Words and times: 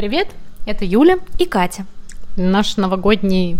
Привет, 0.00 0.28
это 0.64 0.86
Юля. 0.86 1.18
И 1.38 1.44
Катя. 1.44 1.84
Наш 2.34 2.78
новогодний 2.78 3.58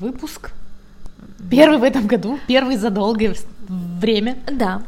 выпуск. 0.00 0.50
Первый 1.48 1.78
в 1.78 1.84
этом 1.84 2.08
году, 2.08 2.40
первый 2.48 2.76
за 2.76 2.90
долгое 2.90 3.32
время. 3.68 4.38
Да. 4.50 4.82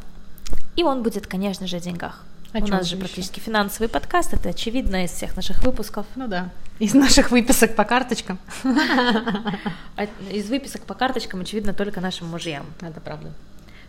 И 0.75 0.83
он 0.83 1.05
будет, 1.05 1.29
конечно 1.29 1.69
же, 1.69 1.77
о 1.77 1.79
деньгах. 1.79 2.25
О 2.53 2.59
У 2.59 2.67
нас 2.67 2.87
же 2.87 2.97
ещё? 2.97 3.05
практически 3.05 3.39
финансовый 3.39 3.87
подкаст, 3.87 4.35
это 4.35 4.49
очевидно 4.49 5.05
из 5.05 5.13
всех 5.13 5.37
наших 5.37 5.63
выпусков. 5.63 6.07
Ну 6.17 6.27
да, 6.27 6.51
из 6.81 6.93
наших 6.93 7.31
выписок 7.31 7.77
по 7.77 7.85
карточкам. 7.85 8.41
Из 10.33 10.49
выписок 10.51 10.83
по 10.83 10.95
карточкам 10.95 11.43
очевидно 11.43 11.73
только 11.73 12.01
нашим 12.01 12.27
мужьям, 12.27 12.67
Это 12.81 13.01
правда. 13.01 13.31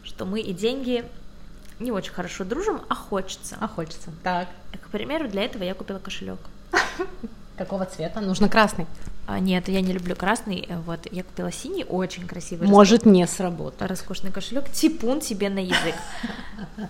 что 0.04 0.26
мы 0.26 0.40
и 0.40 0.54
деньги 0.54 1.04
не 1.80 1.92
очень 1.92 2.12
хорошо 2.12 2.44
дружим, 2.44 2.82
а 2.90 2.94
хочется. 2.94 3.58
А 3.60 3.68
хочется. 3.68 4.12
Так. 4.22 4.50
К 4.72 4.90
примеру, 4.92 5.28
для 5.28 5.46
этого 5.46 5.64
я 5.64 5.74
купила 5.74 5.98
кошелек. 5.98 6.38
Какого 7.58 7.86
цвета? 7.86 8.22
Нужно 8.22 8.48
красный. 8.48 8.86
А, 9.28 9.40
нет, 9.40 9.68
я 9.68 9.82
не 9.82 9.94
люблю 9.94 10.16
красный. 10.16 10.68
Вот 10.86 11.08
я 11.12 11.24
купила 11.24 11.52
синий, 11.52 11.84
очень 11.84 12.26
красивый. 12.26 12.68
Может 12.68 13.06
не 13.06 13.28
сработать. 13.28 13.88
роскошный 13.90 14.32
кошелек, 14.32 14.72
типун 14.72 15.20
тебе 15.20 15.50
на 15.50 15.60
язык. 15.60 15.96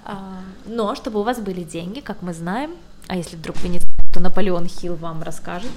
А, 0.06 0.40
Но 0.66 0.96
чтобы 0.96 1.20
у 1.20 1.24
вас 1.24 1.40
были 1.40 1.64
деньги, 1.64 2.00
как 2.00 2.22
мы 2.22 2.34
знаем, 2.34 2.76
а 3.08 3.18
если 3.18 3.36
вдруг 3.36 3.58
вы 3.58 3.70
не 3.70 3.80
знаете, 3.80 4.14
то 4.14 4.20
Наполеон 4.20 4.68
Хилл 4.68 4.96
вам 4.96 5.24
расскажет. 5.24 5.72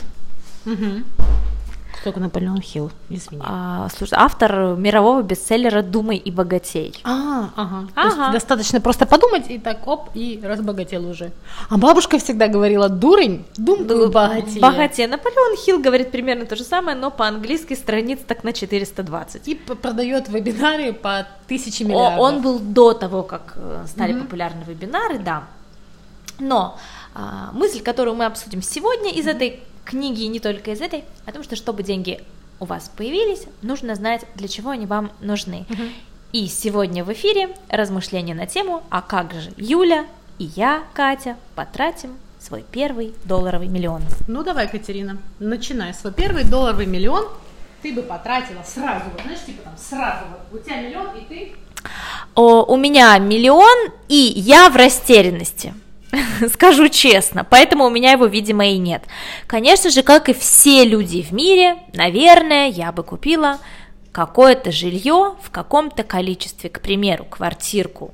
Такой 2.03 2.23
Наполеон 2.23 2.61
Хилл? 2.61 2.91
Извини. 3.09 3.43
А, 3.45 3.89
слушай, 3.97 4.15
автор 4.19 4.77
мирового 4.77 5.23
бестселлера 5.23 5.83
«Думай 5.83 6.17
и 6.17 6.31
богатей». 6.31 6.95
А, 7.05 7.51
ага. 7.57 7.89
Ага. 7.95 8.33
достаточно 8.33 8.81
просто 8.81 9.07
подумать 9.07 9.51
и 9.51 9.59
так, 9.59 9.87
оп, 9.87 10.11
и 10.15 10.41
разбогател 10.43 11.09
уже. 11.09 11.33
А 11.69 11.79
бабушка 11.79 12.19
всегда 12.19 12.49
говорила, 12.49 12.89
дурень, 12.89 13.45
думаю, 13.57 14.11
богатее. 14.11 14.61
Богатей. 14.61 15.07
Наполеон 15.07 15.57
Хилл 15.57 15.81
говорит 15.81 16.11
примерно 16.11 16.47
то 16.47 16.57
же 16.57 16.65
самое, 16.65 16.97
но 16.97 17.11
по-английски 17.11 17.75
страниц 17.75 18.21
так 18.27 18.45
на 18.45 18.53
420. 18.53 19.49
И 19.49 19.55
продает 19.55 20.29
вебинары 20.29 20.93
по 20.93 21.27
тысяче 21.47 21.85
О, 21.85 21.89
миллиардов. 21.89 22.21
Он 22.21 22.43
был 22.43 22.59
до 22.59 22.93
того, 22.93 23.23
как 23.23 23.55
э, 23.57 23.85
стали 23.89 24.19
популярны 24.19 24.65
вебинары, 24.67 25.19
да. 25.19 25.45
Но 26.39 26.79
а, 27.15 27.51
мысль, 27.53 27.83
которую 27.83 28.17
мы 28.17 28.25
обсудим 28.25 28.63
сегодня 28.63 29.13
из 29.13 29.27
этой 29.27 29.63
книги, 29.85 30.25
не 30.25 30.41
только 30.41 30.73
из 30.73 30.81
этой, 30.81 31.05
о 31.27 31.33
том, 31.33 31.43
что 31.43 31.57
чтобы 31.57 31.83
деньги 31.83 32.21
у 32.61 32.65
вас 32.65 32.91
появились, 32.97 33.47
нужно 33.63 33.95
знать, 33.95 34.25
для 34.35 34.49
чего 34.49 34.71
они 34.71 34.87
вам 34.87 35.11
нужны. 35.21 35.67
И 36.33 36.47
сегодня 36.47 37.05
в 37.05 37.13
эфире 37.13 37.51
размышления 37.69 38.35
на 38.35 38.47
тему, 38.47 38.83
а 38.89 39.03
как 39.03 39.33
же 39.35 39.53
Юля 39.57 40.07
и 40.39 40.45
я, 40.57 40.85
Катя, 40.95 41.37
потратим 41.55 42.17
свой 42.41 42.65
первый 42.71 43.15
долларовый 43.25 43.69
миллион. 43.69 44.03
Ну 44.29 44.43
давай, 44.43 44.67
Катерина, 44.69 45.19
начинай. 45.39 45.93
Свой 45.93 46.13
первый 46.13 46.45
долларовый 46.45 46.87
миллион 46.87 47.29
ты 47.83 47.93
бы 47.93 48.03
потратила 48.03 48.63
сразу, 48.63 49.07
вот, 49.13 49.21
знаешь, 49.23 49.45
типа 49.45 49.63
там 49.63 49.75
сразу, 49.77 50.25
вот 50.31 50.61
у 50.61 50.65
тебя 50.65 50.81
миллион, 50.81 51.17
и 51.17 51.25
ты... 51.25 51.53
О, 52.35 52.63
у 52.63 52.77
меня 52.77 53.19
миллион, 53.19 53.93
и 54.09 54.33
я 54.37 54.71
в 54.71 54.77
растерянности. 54.77 55.75
Скажу 56.53 56.89
честно, 56.89 57.45
поэтому 57.45 57.85
у 57.85 57.91
меня 57.91 58.13
его, 58.13 58.27
видимо, 58.27 58.67
и 58.67 58.79
нет. 58.79 59.05
Конечно 59.47 59.91
же, 59.91 60.03
как 60.03 60.29
и 60.29 60.35
все 60.35 60.85
люди 60.85 61.23
в 61.23 61.33
мире, 61.33 61.77
наверное, 61.95 62.69
я 62.69 62.93
бы 62.93 63.03
купила 63.03 63.59
какое-то 64.13 64.73
жилье 64.73 65.37
в 65.43 65.51
каком-то 65.51 66.03
количестве, 66.03 66.69
к 66.69 66.81
примеру, 66.81 67.25
квартирку 67.25 68.13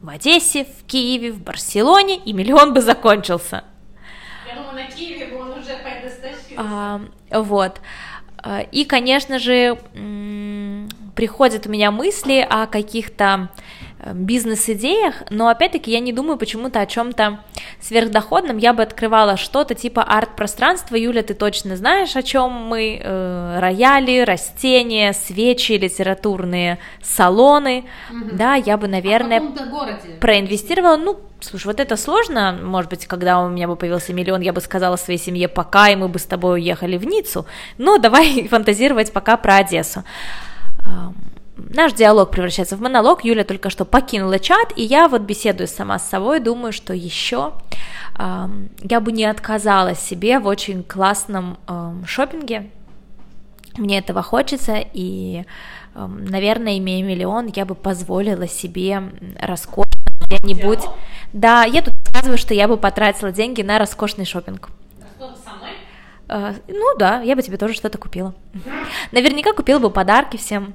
в 0.00 0.08
Одессе, 0.08 0.64
в 0.64 0.86
Киеве, 0.86 1.32
в 1.32 1.40
Барселоне, 1.40 2.16
и 2.16 2.32
миллион 2.32 2.74
бы 2.74 2.80
закончился. 2.80 3.64
Я 4.46 4.54
думаю, 4.56 4.74
на 4.74 4.90
Киеве 4.90 5.26
бы 5.26 5.38
он 5.38 5.50
уже. 5.50 5.78
А, 6.56 7.00
вот. 7.30 7.80
А, 8.38 8.60
И, 8.60 8.84
конечно 8.84 9.38
же, 9.38 9.78
приходят 11.14 11.66
у 11.66 11.70
меня 11.70 11.90
мысли 11.90 12.46
о 12.48 12.66
каких-то 12.66 13.48
бизнес-идеях, 14.14 15.14
но 15.30 15.48
опять-таки 15.48 15.90
я 15.90 16.00
не 16.00 16.12
думаю 16.12 16.36
почему-то 16.36 16.80
о 16.80 16.86
чем-то 16.86 17.40
сверхдоходном. 17.80 18.58
Я 18.58 18.72
бы 18.72 18.82
открывала 18.82 19.36
что-то 19.36 19.74
типа 19.74 20.02
арт-пространства. 20.02 20.96
Юля, 20.96 21.22
ты 21.22 21.34
точно 21.34 21.76
знаешь, 21.76 22.16
о 22.16 22.22
чем 22.22 22.52
мы? 22.52 23.00
Э, 23.02 23.58
рояли, 23.60 24.20
растения, 24.20 25.12
свечи, 25.12 25.72
литературные 25.72 26.78
салоны. 27.02 27.84
Да, 28.32 28.54
я 28.54 28.76
бы, 28.76 28.88
наверное, 28.88 29.40
городе. 29.40 30.18
проинвестировала, 30.20 30.96
ну, 30.96 31.20
слушай, 31.40 31.66
вот 31.66 31.80
это 31.80 31.96
сложно, 31.96 32.58
может 32.62 32.90
быть, 32.90 33.06
когда 33.06 33.40
у 33.40 33.48
меня 33.48 33.68
бы 33.68 33.76
появился 33.76 34.12
миллион, 34.12 34.40
я 34.40 34.52
бы 34.52 34.60
сказала 34.60 34.96
своей 34.96 35.18
семье 35.18 35.48
пока, 35.48 35.88
и 35.90 35.96
мы 35.96 36.08
бы 36.08 36.18
с 36.18 36.24
тобой 36.24 36.60
уехали 36.60 36.96
в 36.96 37.04
Ниццу, 37.04 37.46
но 37.78 37.98
давай 37.98 38.48
фантазировать 38.50 39.12
пока 39.12 39.36
про 39.36 39.56
Одессу. 39.56 40.04
Наш 41.58 41.92
диалог 41.92 42.30
превращается 42.30 42.76
в 42.76 42.80
монолог, 42.80 43.24
Юля 43.24 43.44
только 43.44 43.68
что 43.68 43.84
покинула 43.84 44.38
чат, 44.38 44.72
и 44.76 44.82
я 44.82 45.08
вот 45.08 45.22
беседую 45.22 45.66
сама 45.66 45.98
с 45.98 46.08
собой, 46.08 46.38
думаю, 46.40 46.72
что 46.72 46.94
еще 46.94 47.52
ам, 48.14 48.68
я 48.82 49.00
бы 49.00 49.10
не 49.10 49.24
отказала 49.24 49.94
себе 49.96 50.38
в 50.38 50.46
очень 50.46 50.84
классном 50.84 51.58
ам, 51.66 52.04
шопинге, 52.06 52.70
мне 53.76 53.98
этого 53.98 54.22
хочется, 54.22 54.76
и, 54.92 55.44
эм, 55.94 56.24
наверное, 56.24 56.78
имея 56.78 57.04
миллион, 57.04 57.46
я 57.54 57.64
бы 57.64 57.74
позволила 57.74 58.46
себе 58.48 58.90
м, 58.92 59.12
роскошно 59.40 59.92
где-нибудь. 60.26 60.80
Да, 61.32 61.64
я 61.64 61.82
тут 61.82 61.94
рассказываю, 62.04 62.38
что 62.38 62.54
я 62.54 62.66
бы 62.68 62.76
потратила 62.76 63.30
деньги 63.32 63.62
на 63.62 63.78
роскошный 63.78 64.24
шопинг. 64.24 64.70
Э, 66.28 66.54
Ну 66.68 66.96
да, 66.98 67.20
я 67.22 67.36
бы 67.36 67.42
тебе 67.42 67.56
тоже 67.56 67.74
что-то 67.74 67.98
купила. 67.98 68.34
Наверняка 69.12 69.52
купила 69.52 69.78
бы 69.78 69.90
подарки 69.90 70.36
всем. 70.36 70.74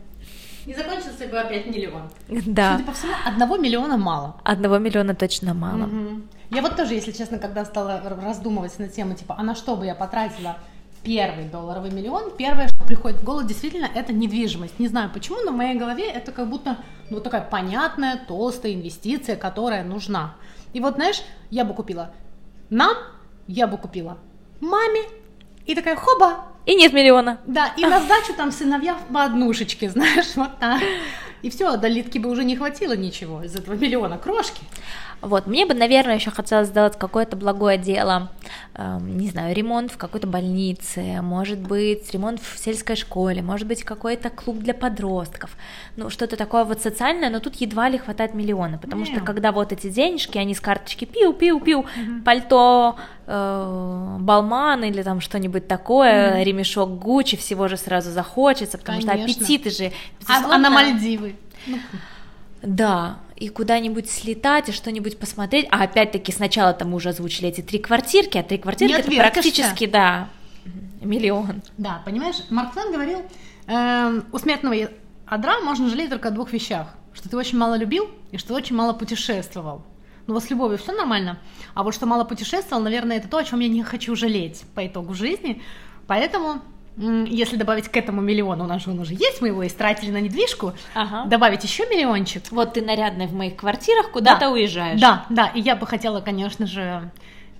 Не 0.65 0.73
закончился 0.73 1.27
бы 1.27 1.39
опять 1.39 1.65
миллион. 1.67 2.09
Да, 2.29 2.73
Судя 2.77 2.85
по 2.85 2.93
всему, 2.93 3.13
одного 3.25 3.57
миллиона 3.57 3.97
мало. 3.97 4.35
одного 4.43 4.77
миллиона 4.77 5.13
точно 5.15 5.53
мало. 5.53 5.85
Мгм. 5.87 6.29
Я 6.49 6.61
вот 6.61 6.75
тоже, 6.75 6.93
если 6.93 7.11
честно, 7.11 7.37
когда 7.37 7.65
стала 7.65 8.01
раздумывать 8.03 8.77
на 8.79 8.87
тему, 8.87 9.15
типа, 9.15 9.35
а 9.37 9.43
на 9.43 9.55
что 9.55 9.75
бы 9.75 9.85
я 9.85 9.95
потратила 9.95 10.57
первый 11.03 11.45
долларовый 11.49 11.91
миллион, 11.91 12.31
первое, 12.37 12.67
что 12.67 12.85
приходит 12.85 13.19
в 13.19 13.23
голову, 13.23 13.45
действительно, 13.45 13.89
это 13.93 14.13
недвижимость. 14.13 14.79
Не 14.79 14.87
знаю 14.87 15.09
почему, 15.13 15.37
но 15.43 15.51
в 15.51 15.55
моей 15.55 15.77
голове 15.77 16.09
это 16.09 16.31
как 16.31 16.49
будто 16.49 16.77
ну, 17.09 17.19
такая 17.19 17.41
понятная, 17.41 18.19
толстая 18.27 18.73
инвестиция, 18.73 19.35
которая 19.35 19.83
нужна. 19.83 20.35
И 20.71 20.79
вот, 20.79 20.95
знаешь, 20.95 21.21
я 21.49 21.65
бы 21.65 21.73
купила 21.73 22.13
нам, 22.69 22.93
я 23.47 23.67
бы 23.67 23.77
купила 23.77 24.17
маме, 24.61 25.01
и 25.65 25.75
такая 25.75 25.95
хоба, 25.95 26.45
И 26.65 26.75
нет 26.75 26.93
миллиона. 26.93 27.39
да, 27.45 27.73
и 27.77 27.81
на 27.85 27.99
сдачу 27.99 28.33
там 28.35 28.51
сыновья 28.51 28.97
по 29.11 29.23
однушечке, 29.23 29.89
знаешь, 29.95 30.35
вот 30.35 30.57
так. 30.59 30.81
И 31.41 31.49
все, 31.49 31.75
до 31.75 31.89
Литки 31.89 32.19
бы 32.19 32.29
уже 32.29 32.45
не 32.45 32.55
хватило 32.55 32.95
ничего 32.95 33.43
из 33.43 33.53
этого 33.53 33.75
миллиона 33.75 34.17
крошки. 34.17 34.61
Вот, 35.19 35.47
мне 35.47 35.65
бы, 35.65 35.73
наверное, 35.73 36.15
еще 36.15 36.31
хотелось 36.31 36.67
сделать 36.67 36.97
какое-то 36.97 37.37
благое 37.37 37.77
дело, 37.77 38.29
эм, 38.75 39.17
не 39.17 39.29
знаю, 39.29 39.55
ремонт 39.55 39.91
в 39.91 39.97
какой-то 39.97 40.27
больнице, 40.27 41.21
может 41.21 41.59
быть, 41.59 42.11
ремонт 42.13 42.41
в 42.41 42.57
сельской 42.59 42.97
школе, 42.97 43.41
может 43.41 43.65
быть, 43.65 43.83
какой-то 43.83 44.29
клуб 44.29 44.57
для 44.57 44.73
подростков, 44.73 45.51
ну, 45.95 46.09
что-то 46.09 46.35
такое 46.35 46.65
вот 46.65 46.81
социальное, 46.81 47.29
но 47.29 47.39
тут 47.39 47.55
едва 47.55 47.87
ли 47.87 47.97
хватает 47.97 48.33
миллиона, 48.33 48.77
потому 48.77 49.05
что 49.05 49.15
Не. 49.15 49.25
когда 49.25 49.53
вот 49.53 49.71
эти 49.71 49.89
денежки, 49.89 50.37
они 50.37 50.53
с 50.55 50.59
карточки 50.59 51.05
пиу-пиу-пиу, 51.05 51.85
пальто 52.25 52.97
э, 53.22 53.22
Балман 53.25 54.83
или 54.83 55.01
там 55.01 55.21
что-нибудь 55.21 55.67
такое, 55.67 56.43
ремешок 56.43 56.99
Гуччи, 56.99 57.37
всего 57.37 57.67
же 57.67 57.77
сразу 57.77 58.11
захочется, 58.11 58.77
потому 58.77 59.01
что 59.01 59.11
Конечно. 59.11 59.31
аппетиты 59.31 59.69
же... 59.69 59.91
А, 60.27 60.53
а 60.53 60.57
на 60.57 60.69
Мальдивы? 60.69 61.35
Ну, 61.65 61.77
да, 62.61 63.19
и 63.35 63.49
куда-нибудь 63.49 64.09
слетать, 64.09 64.69
и 64.69 64.71
что-нибудь 64.71 65.19
посмотреть. 65.19 65.67
А 65.69 65.83
опять-таки 65.83 66.31
сначала-то 66.31 66.85
мы 66.85 66.95
уже 66.95 67.09
озвучили 67.09 67.49
эти 67.49 67.61
три 67.61 67.79
квартирки, 67.79 68.37
а 68.37 68.43
три 68.43 68.57
квартирки 68.57 68.93
это 68.93 69.11
практически, 69.11 69.85
да, 69.85 70.29
миллион. 71.01 71.61
Да, 71.77 72.01
понимаешь, 72.05 72.37
Марк 72.49 72.73
Твен 72.73 72.91
говорил, 72.91 73.21
эм, 73.67 74.25
у 74.31 74.37
смертного 74.37 74.75
адра 75.25 75.59
можно 75.61 75.89
жалеть 75.89 76.09
только 76.09 76.29
о 76.29 76.31
двух 76.31 76.53
вещах. 76.53 76.87
Что 77.13 77.29
ты 77.29 77.37
очень 77.37 77.57
мало 77.57 77.75
любил 77.75 78.09
и 78.31 78.37
что 78.37 78.49
ты 78.49 78.53
очень 78.55 78.75
мало 78.75 78.93
путешествовал. 78.93 79.83
Ну 80.27 80.33
вот 80.35 80.43
с 80.43 80.49
любовью 80.49 80.77
все 80.77 80.93
нормально, 80.93 81.37
а 81.73 81.83
вот 81.83 81.93
что 81.93 82.05
мало 82.05 82.23
путешествовал, 82.23 82.81
наверное, 82.81 83.17
это 83.17 83.27
то, 83.27 83.37
о 83.37 83.43
чем 83.43 83.59
я 83.59 83.67
не 83.67 83.83
хочу 83.83 84.15
жалеть 84.15 84.63
по 84.73 84.85
итогу 84.87 85.13
жизни. 85.13 85.61
Поэтому, 86.07 86.61
если 86.97 87.57
добавить 87.57 87.89
к 87.89 87.97
этому 87.97 88.21
миллиону, 88.21 88.63
у 88.63 88.67
нас 88.67 88.83
же 88.83 88.91
он 88.91 88.99
уже 88.99 89.13
есть, 89.13 89.41
мы 89.41 89.49
его 89.49 89.65
истратили 89.67 90.11
на 90.11 90.21
недвижку, 90.21 90.73
Ага. 90.93 91.25
добавить 91.25 91.63
еще 91.63 91.83
миллиончик, 91.87 92.43
Вот 92.51 92.73
ты 92.73 92.81
нарядная 92.81 93.27
в 93.27 93.33
моих 93.33 93.57
квартирах, 93.57 94.11
куда-то 94.11 94.41
Да. 94.41 94.49
уезжаешь. 94.51 95.01
Да, 95.01 95.25
да, 95.29 95.47
и 95.47 95.59
я 95.59 95.75
бы 95.75 95.85
хотела, 95.87 96.21
конечно 96.21 96.67
же, 96.67 97.11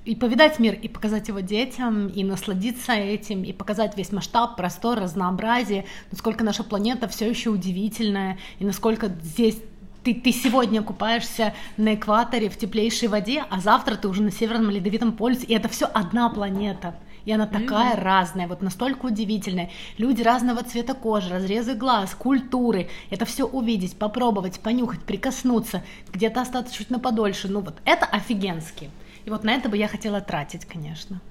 и 0.05 0.15
повидать 0.15 0.59
мир, 0.59 0.73
и 0.73 0.87
показать 0.89 1.29
его 1.29 1.39
детям, 1.39 2.07
и 2.07 2.23
насладиться 2.23 2.93
этим, 2.93 3.43
и 3.43 3.53
показать 3.53 3.97
весь 3.97 4.11
масштаб, 4.11 4.55
простор, 4.57 4.99
разнообразие, 4.99 5.85
насколько 6.11 6.43
наша 6.43 6.63
планета 6.63 7.07
все 7.07 7.29
еще 7.29 7.49
удивительная, 7.49 8.37
и 8.59 8.65
насколько 8.65 9.07
здесь 9.07 9.57
ты, 10.03 10.13
ты 10.13 10.31
сегодня 10.31 10.81
купаешься 10.83 11.53
на 11.77 11.95
экваторе 11.95 12.49
в 12.49 12.57
теплейшей 12.57 13.07
воде, 13.07 13.43
а 13.49 13.59
завтра 13.59 13.95
ты 13.95 14.07
уже 14.07 14.21
на 14.21 14.31
Северном 14.31 14.69
Ледовитом 14.69 15.13
полюсе, 15.13 15.45
и 15.45 15.53
это 15.53 15.69
все 15.69 15.85
одна 15.85 16.29
планета. 16.29 16.95
И 17.25 17.31
она 17.31 17.47
такая 17.47 17.95
mm-hmm. 17.95 18.03
разная, 18.03 18.47
вот 18.47 18.61
настолько 18.61 19.05
удивительная. 19.05 19.69
Люди 19.97 20.21
разного 20.21 20.61
цвета 20.61 20.93
кожи, 20.93 21.29
разрезы 21.29 21.73
глаз, 21.73 22.13
культуры. 22.15 22.89
Это 23.09 23.23
все 23.23 23.45
увидеть, 23.45 23.95
попробовать, 23.95 24.59
понюхать, 24.59 24.99
прикоснуться, 24.99 25.83
где-то 26.11 26.41
остаться 26.41 26.73
чуть 26.73 26.89
на 26.89 26.99
подольше. 26.99 27.47
Ну 27.47 27.61
вот 27.61 27.75
это 27.85 28.05
офигенски. 28.05 28.89
И 29.23 29.29
вот 29.29 29.45
на 29.45 29.51
это 29.51 29.69
бы 29.69 29.77
я 29.77 29.87
хотела 29.87 30.19
тратить, 30.19 30.65
конечно. 30.65 31.21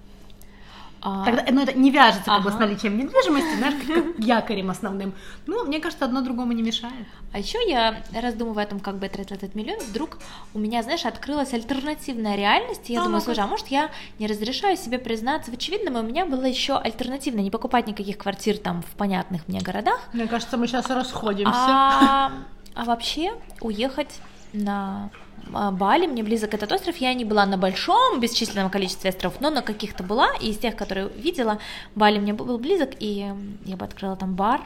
А... 1.04 1.25
Тогда, 1.25 1.44
ну, 1.50 1.62
это 1.62 1.76
не 1.76 1.90
вяжется 1.90 2.26
как 2.26 2.34
ага. 2.40 2.44
бы 2.44 2.52
с 2.52 2.58
наличием 2.58 2.96
недвижимости, 2.96 3.56
знаешь, 3.56 3.75
как, 3.87 4.19
якорем 4.19 4.70
основным. 4.70 5.14
Ну, 5.46 5.64
мне 5.64 5.81
кажется, 5.81 6.04
одно 6.04 6.20
другому 6.20 6.52
не 6.52 6.62
мешает. 6.62 7.06
А 7.32 7.38
еще 7.40 7.58
я 7.69 8.02
раздумываю 8.14 8.62
о 8.62 8.66
том, 8.66 8.78
как 8.78 8.99
бы 8.99 9.08
тратить 9.08 9.32
этот 9.32 9.56
миллион, 9.56 9.81
вдруг 9.81 10.19
у 10.54 10.60
меня, 10.60 10.82
знаешь, 10.82 11.04
открылась 11.04 11.52
альтернативная 11.52 12.37
реальность, 12.37 12.88
и 12.88 12.93
я 12.93 13.00
а, 13.00 13.04
думаю, 13.04 13.20
слушай, 13.20 13.40
а 13.40 13.49
может 13.49 13.66
я 13.69 13.90
не 14.20 14.28
разрешаю 14.28 14.76
себе 14.76 14.99
признаться 14.99 15.50
в 15.50 15.54
очевидном, 15.54 15.96
и 15.96 16.00
у 16.00 16.04
меня 16.04 16.25
было 16.25 16.44
еще 16.44 16.76
альтернативно 16.76 17.40
не 17.40 17.50
покупать 17.50 17.88
никаких 17.88 18.16
квартир 18.16 18.58
там 18.58 18.82
в 18.82 18.96
понятных 18.96 19.49
мне 19.49 19.60
городах. 19.60 20.00
Мне 20.12 20.28
кажется, 20.28 20.56
мы 20.56 20.69
сейчас 20.69 20.88
расходимся. 20.88 21.52
А, 21.52 22.32
а 22.75 22.84
вообще 22.84 23.32
уехать 23.60 24.20
на 24.52 25.10
Бали, 25.49 26.06
мне 26.06 26.23
близок 26.23 26.55
этот 26.55 26.73
остров, 26.73 26.97
я 26.97 27.12
не 27.15 27.25
была 27.25 27.44
на 27.47 27.59
большом 27.59 28.21
бесчисленном 28.21 28.71
количестве 28.71 29.11
островов, 29.11 29.41
но 29.41 29.50
на 29.50 29.62
каких-то 29.62 30.03
была, 30.03 30.29
и 30.41 30.50
из 30.50 30.59
тех, 30.59 30.77
которые 30.77 31.09
видела, 31.09 31.59
Бали 31.94 32.19
мне 32.19 32.33
был 32.33 32.59
близок, 32.59 32.91
и 33.00 33.33
я 33.65 33.77
бы 33.77 33.85
открыла 33.85 34.17
там 34.17 34.35
бар, 34.35 34.62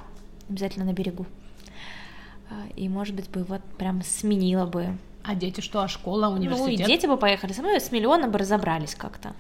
обязательно 0.49 0.85
на 0.85 0.93
берегу. 0.93 1.27
А, 2.51 2.69
и, 2.77 2.89
может 2.89 3.15
быть, 3.15 3.29
бы 3.31 3.43
вот 3.45 3.63
прям 3.79 4.03
сменила 4.03 4.67
бы. 4.67 4.97
А 5.25 5.35
дети 5.35 5.61
что, 5.61 5.81
а 5.81 5.89
школа, 5.89 6.29
университет? 6.29 6.67
Ну, 6.67 6.73
и 6.73 6.77
дети 6.77 7.07
бы 7.07 7.17
поехали 7.17 7.53
со 7.53 7.63
мной, 7.63 7.81
с 7.81 7.91
миллионом 7.91 8.31
бы 8.31 8.39
разобрались 8.39 8.95
как-то. 8.95 9.35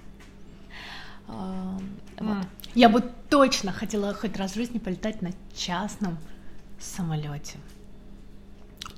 А, 1.28 1.78
вот. 2.18 2.46
Я 2.74 2.88
бы 2.88 3.04
точно 3.30 3.72
хотела 3.72 4.12
хоть 4.14 4.36
раз 4.36 4.52
в 4.52 4.54
жизни 4.56 4.78
полетать 4.78 5.22
на 5.22 5.30
частном 5.54 6.18
самолете. 6.80 7.58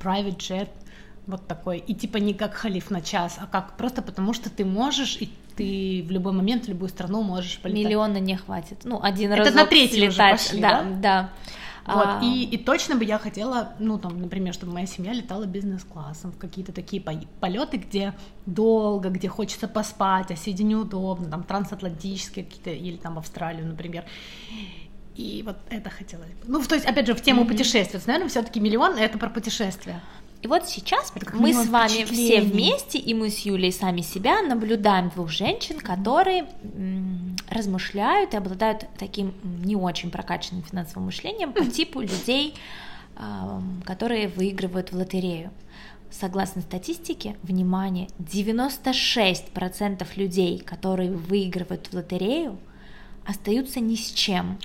Private 0.00 0.36
jet— 0.36 0.68
вот 1.28 1.46
такой. 1.46 1.78
И 1.78 1.94
типа 1.94 2.16
не 2.16 2.34
как 2.34 2.54
халиф 2.54 2.90
на 2.90 3.00
час, 3.00 3.38
а 3.38 3.46
как 3.46 3.76
просто 3.76 4.02
потому, 4.02 4.32
что 4.32 4.50
ты 4.50 4.64
можешь, 4.64 5.16
и 5.20 5.30
ты 5.56 6.04
в 6.06 6.10
любой 6.10 6.32
момент 6.32 6.64
в 6.64 6.68
любую 6.68 6.88
страну 6.88 7.22
можешь 7.22 7.58
полетать. 7.58 7.84
Миллиона 7.84 8.18
не 8.18 8.36
хватит. 8.36 8.80
Ну, 8.84 9.00
один 9.02 9.32
раз. 9.32 9.46
Это 9.46 9.56
на 9.56 9.66
третий 9.66 10.08
уже 10.08 10.18
пошли, 10.18 10.60
да? 10.60 10.82
Да, 10.82 10.90
да. 11.00 11.30
Вот, 11.86 12.06
а... 12.06 12.20
и, 12.22 12.44
и 12.44 12.58
точно 12.58 12.96
бы 12.96 13.04
я 13.04 13.18
хотела, 13.18 13.72
ну, 13.78 13.98
там, 13.98 14.20
например, 14.20 14.52
чтобы 14.52 14.72
моя 14.72 14.86
семья 14.86 15.14
летала 15.14 15.46
бизнес-классом 15.46 16.32
в 16.32 16.38
какие-то 16.38 16.72
такие 16.72 17.02
полеты, 17.40 17.78
где 17.78 18.12
долго, 18.44 19.08
где 19.08 19.28
хочется 19.28 19.68
поспать, 19.68 20.30
а 20.30 20.36
сидя 20.36 20.64
неудобно, 20.64 21.30
там, 21.30 21.44
трансатлантические 21.44 22.44
какие-то, 22.44 22.70
или 22.70 22.96
там 22.96 23.18
Австралию, 23.18 23.66
например. 23.66 24.04
И 25.16 25.42
вот 25.46 25.56
это 25.70 25.88
хотелось 25.88 26.28
бы. 26.28 26.44
Ну, 26.46 26.62
то 26.62 26.74
есть, 26.74 26.86
опять 26.86 27.06
же, 27.06 27.14
в 27.14 27.22
тему 27.22 27.42
mm-hmm. 27.42 27.48
путешествий. 27.48 28.00
Наверное, 28.06 28.28
все-таки 28.28 28.60
миллион 28.60 28.96
это 28.98 29.18
про 29.18 29.30
путешествия. 29.30 30.00
И 30.42 30.46
вот 30.46 30.68
сейчас 30.68 31.12
мы 31.32 31.52
с 31.52 31.66
вами 31.66 32.04
все 32.04 32.40
вместе, 32.40 32.98
и 32.98 33.12
мы 33.12 33.28
с 33.28 33.40
Юлей 33.40 33.72
сами 33.72 34.02
себя 34.02 34.40
наблюдаем 34.42 35.08
двух 35.08 35.30
женщин, 35.30 35.80
которые 35.80 36.46
размышляют 37.50 38.34
и 38.34 38.36
обладают 38.36 38.86
таким 38.98 39.34
не 39.64 39.74
очень 39.74 40.10
прокачанным 40.10 40.62
финансовым 40.62 41.06
мышлением 41.06 41.52
по 41.52 41.64
типу 41.70 42.02
людей, 42.02 42.54
которые 43.84 44.28
выигрывают 44.28 44.92
в 44.92 44.96
лотерею. 44.96 45.50
Согласно 46.10 46.62
статистике, 46.62 47.36
внимание, 47.42 48.08
96% 48.18 50.06
людей, 50.16 50.58
которые 50.60 51.10
выигрывают 51.10 51.88
в 51.88 51.94
лотерею, 51.94 52.58
остаются 53.26 53.80
ни 53.80 53.96
с 53.96 54.12
чем. 54.12 54.58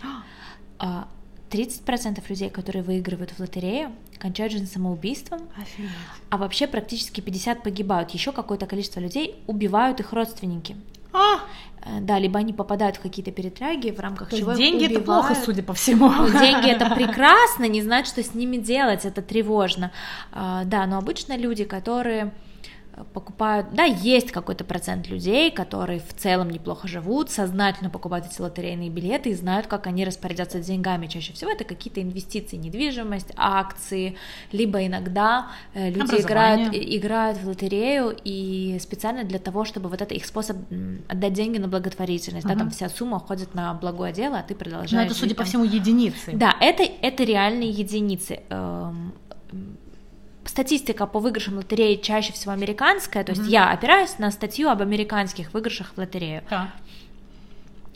30% 0.79 0.79
а 2.25 2.29
людей, 2.29 2.49
которые 2.49 2.83
выигрывают 2.83 3.31
в 3.31 3.39
лотерею, 3.39 3.91
кончают 4.23 4.53
жизнь 4.53 4.71
самоубийством, 4.71 5.41
Офигеть. 5.61 5.91
а 6.29 6.37
вообще 6.37 6.65
практически 6.65 7.19
50 7.19 7.61
погибают. 7.61 8.11
Еще 8.11 8.31
какое-то 8.31 8.65
количество 8.67 9.01
людей 9.01 9.35
убивают 9.47 9.99
их 9.99 10.13
родственники. 10.13 10.77
А! 11.11 11.39
Э, 11.81 11.99
да, 11.99 12.19
либо 12.19 12.39
они 12.39 12.53
попадают 12.53 12.95
в 12.95 13.01
какие-то 13.01 13.31
перетряги, 13.31 13.91
в 13.91 13.99
рамках 13.99 14.29
То 14.29 14.37
чего 14.37 14.53
деньги 14.53 14.85
это 14.85 15.01
плохо, 15.01 15.35
судя 15.35 15.61
по 15.61 15.73
всему. 15.73 16.09
Ну, 16.09 16.29
деньги 16.39 16.69
это 16.69 16.89
прекрасно, 16.95 17.67
не 17.67 17.81
знать, 17.81 18.07
что 18.07 18.23
с 18.23 18.33
ними 18.33 18.55
делать, 18.55 19.03
это 19.03 19.21
тревожно. 19.21 19.91
А, 20.31 20.63
да, 20.63 20.85
но 20.85 20.97
обычно 20.97 21.35
люди, 21.35 21.65
которые 21.65 22.31
покупают, 23.13 23.73
да, 23.73 23.85
есть 23.85 24.31
какой-то 24.31 24.63
процент 24.63 25.07
людей, 25.07 25.51
которые 25.51 25.99
в 25.99 26.13
целом 26.13 26.49
неплохо 26.49 26.87
живут, 26.87 27.31
сознательно 27.31 27.89
покупают 27.89 28.27
эти 28.27 28.39
лотерейные 28.39 28.89
билеты 28.89 29.29
и 29.29 29.33
знают, 29.33 29.67
как 29.67 29.87
они 29.87 30.05
распорядятся 30.05 30.59
деньгами. 30.59 31.07
Чаще 31.07 31.33
всего 31.33 31.51
это 31.51 31.63
какие-то 31.63 32.01
инвестиции, 32.01 32.55
недвижимость, 32.55 33.31
акции, 33.35 34.15
либо 34.51 34.85
иногда 34.85 35.47
э, 35.73 35.89
люди 35.89 36.21
играют, 36.21 36.73
играют 36.73 37.39
в 37.39 37.47
лотерею 37.47 38.15
и 38.23 38.77
специально 38.79 39.23
для 39.23 39.39
того, 39.39 39.65
чтобы 39.65 39.89
вот 39.89 40.01
это 40.01 40.13
их 40.13 40.25
способ 40.25 40.57
отдать 41.07 41.33
деньги 41.33 41.57
на 41.57 41.67
благотворительность, 41.67 42.45
uh-huh. 42.45 42.53
да, 42.53 42.59
там 42.59 42.69
вся 42.69 42.89
сумма 42.89 43.17
уходит 43.17 43.55
на 43.55 43.73
благое 43.73 44.13
дело, 44.13 44.39
а 44.39 44.43
ты 44.43 44.53
продолжаешь. 44.53 44.91
Но 44.91 45.01
это, 45.01 45.13
судя 45.13 45.29
жить, 45.29 45.37
по 45.37 45.43
всему, 45.43 45.63
единицы. 45.63 46.31
Да, 46.33 46.55
это, 46.59 46.83
это 46.83 47.23
реальные 47.23 47.71
единицы 47.71 48.41
эм, 48.49 49.13
статистика 50.45 51.07
по 51.07 51.19
выигрышам 51.19 51.57
лотереи 51.57 51.95
чаще 51.95 52.33
всего 52.33 52.51
американская, 52.51 53.23
то 53.23 53.31
есть 53.31 53.43
mm-hmm. 53.43 53.51
я 53.51 53.71
опираюсь 53.71 54.17
на 54.19 54.31
статью 54.31 54.69
об 54.69 54.81
американских 54.81 55.53
выигрышах 55.53 55.93
в 55.93 55.97
лотерею. 55.97 56.43
Да. 56.49 56.73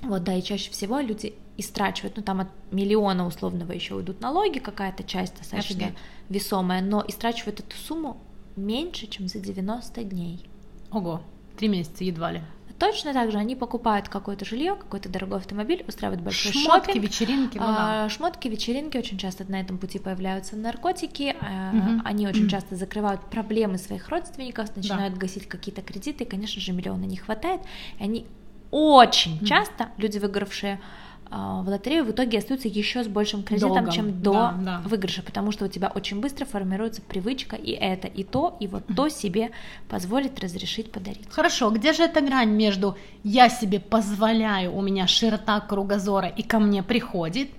Вот, 0.01 0.23
да, 0.23 0.33
и 0.35 0.41
чаще 0.41 0.71
всего 0.71 0.99
люди 0.99 1.33
истрачивают, 1.57 2.17
ну 2.17 2.23
там 2.23 2.41
от 2.41 2.47
миллиона 2.71 3.25
условного 3.25 3.71
еще 3.71 3.95
уйдут 3.95 4.21
налоги, 4.21 4.59
какая-то 4.59 5.03
часть 5.03 5.35
достаточно 5.37 5.87
Офигеть. 5.87 5.97
весомая, 6.29 6.81
но 6.81 7.03
истрачивают 7.07 7.59
эту 7.59 7.75
сумму 7.75 8.17
меньше, 8.55 9.07
чем 9.07 9.27
за 9.27 9.39
90 9.39 10.03
дней. 10.03 10.47
Ого, 10.91 11.21
три 11.57 11.67
месяца 11.67 12.03
едва 12.03 12.31
ли. 12.31 12.41
Точно 12.79 13.13
так 13.13 13.31
же 13.31 13.37
они 13.37 13.55
покупают 13.55 14.07
какое-то 14.07 14.45
жилье, 14.45 14.75
какой-то 14.75 15.09
дорогой 15.09 15.39
автомобиль, 15.39 15.83
устраивают 15.87 16.21
большой 16.21 16.51
шмотки, 16.51 16.87
шопинг. 16.87 17.05
вечеринки, 17.05 17.57
ну 17.57 17.65
да. 17.65 18.05
А, 18.05 18.09
шмотки, 18.09 18.47
вечеринки, 18.47 18.97
очень 18.97 19.17
часто 19.17 19.49
на 19.49 19.59
этом 19.59 19.79
пути 19.79 19.97
появляются 19.97 20.55
наркотики, 20.55 21.35
угу. 21.39 22.01
они 22.05 22.27
очень 22.27 22.47
часто 22.47 22.75
закрывают 22.75 23.21
проблемы 23.21 23.77
своих 23.79 24.09
родственников, 24.09 24.75
начинают 24.75 25.15
да. 25.15 25.19
гасить 25.21 25.47
какие-то 25.47 25.81
кредиты, 25.81 26.23
и, 26.23 26.27
конечно 26.27 26.61
же, 26.61 26.71
миллиона 26.71 27.05
не 27.05 27.17
хватает, 27.17 27.61
и 27.99 28.03
они 28.03 28.27
очень 28.69 29.43
часто, 29.45 29.89
люди, 29.97 30.17
выигравшие 30.19 30.79
в 31.29 31.65
лотерею 31.67 32.05
в 32.05 32.11
итоге 32.11 32.37
остаются 32.37 32.67
еще 32.67 33.03
с 33.03 33.07
большим 33.07 33.43
кредитом, 33.43 33.73
Долгом. 33.73 33.91
чем 33.91 34.21
до 34.21 34.33
да, 34.33 34.55
да. 34.59 34.81
выигрыша, 34.85 35.21
потому 35.21 35.51
что 35.51 35.65
у 35.65 35.67
тебя 35.67 35.91
очень 35.93 36.21
быстро 36.21 36.45
формируется 36.45 37.01
привычка 37.01 37.55
и 37.55 37.71
это, 37.71 38.07
и 38.07 38.23
то, 38.23 38.55
и 38.59 38.67
вот 38.67 38.83
то 38.95 39.09
себе 39.09 39.51
позволит 39.89 40.39
разрешить 40.39 40.91
подарить. 40.91 41.27
Хорошо, 41.29 41.69
где 41.71 41.93
же 41.93 42.03
эта 42.03 42.21
грань 42.21 42.51
между 42.51 42.97
я 43.23 43.49
себе 43.49 43.79
позволяю, 43.79 44.75
у 44.75 44.81
меня 44.81 45.07
широта 45.07 45.59
кругозора 45.59 46.27
и 46.27 46.43
ко 46.43 46.59
мне 46.59 46.83
приходит, 46.83 47.49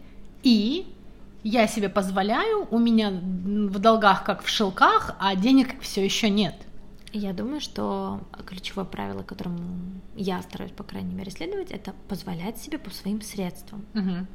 и 0.43 0.87
я 1.43 1.67
себе 1.67 1.89
позволяю, 1.89 2.67
у 2.71 2.79
меня 2.79 3.11
в 3.11 3.79
долгах 3.79 4.25
как 4.25 4.43
в 4.43 4.49
шелках, 4.49 5.15
а 5.19 5.35
денег 5.37 5.81
все 5.81 6.05
еще 6.05 6.31
нет. 6.31 6.55
Я 7.13 7.33
думаю, 7.33 7.61
что 7.61 8.21
ключевое 8.47 8.85
правило, 8.85 9.23
которым 9.23 10.03
я 10.15 10.43
стараюсь, 10.43 10.73
по 10.73 10.85
крайней 10.85 11.15
мере, 11.15 11.31
следовать, 11.31 11.71
это 11.71 11.95
позволять 12.09 12.59
себе 12.59 12.79
по 12.79 12.91
своим 12.91 13.23
средствам. 13.23 13.85
Угу. 13.95 14.27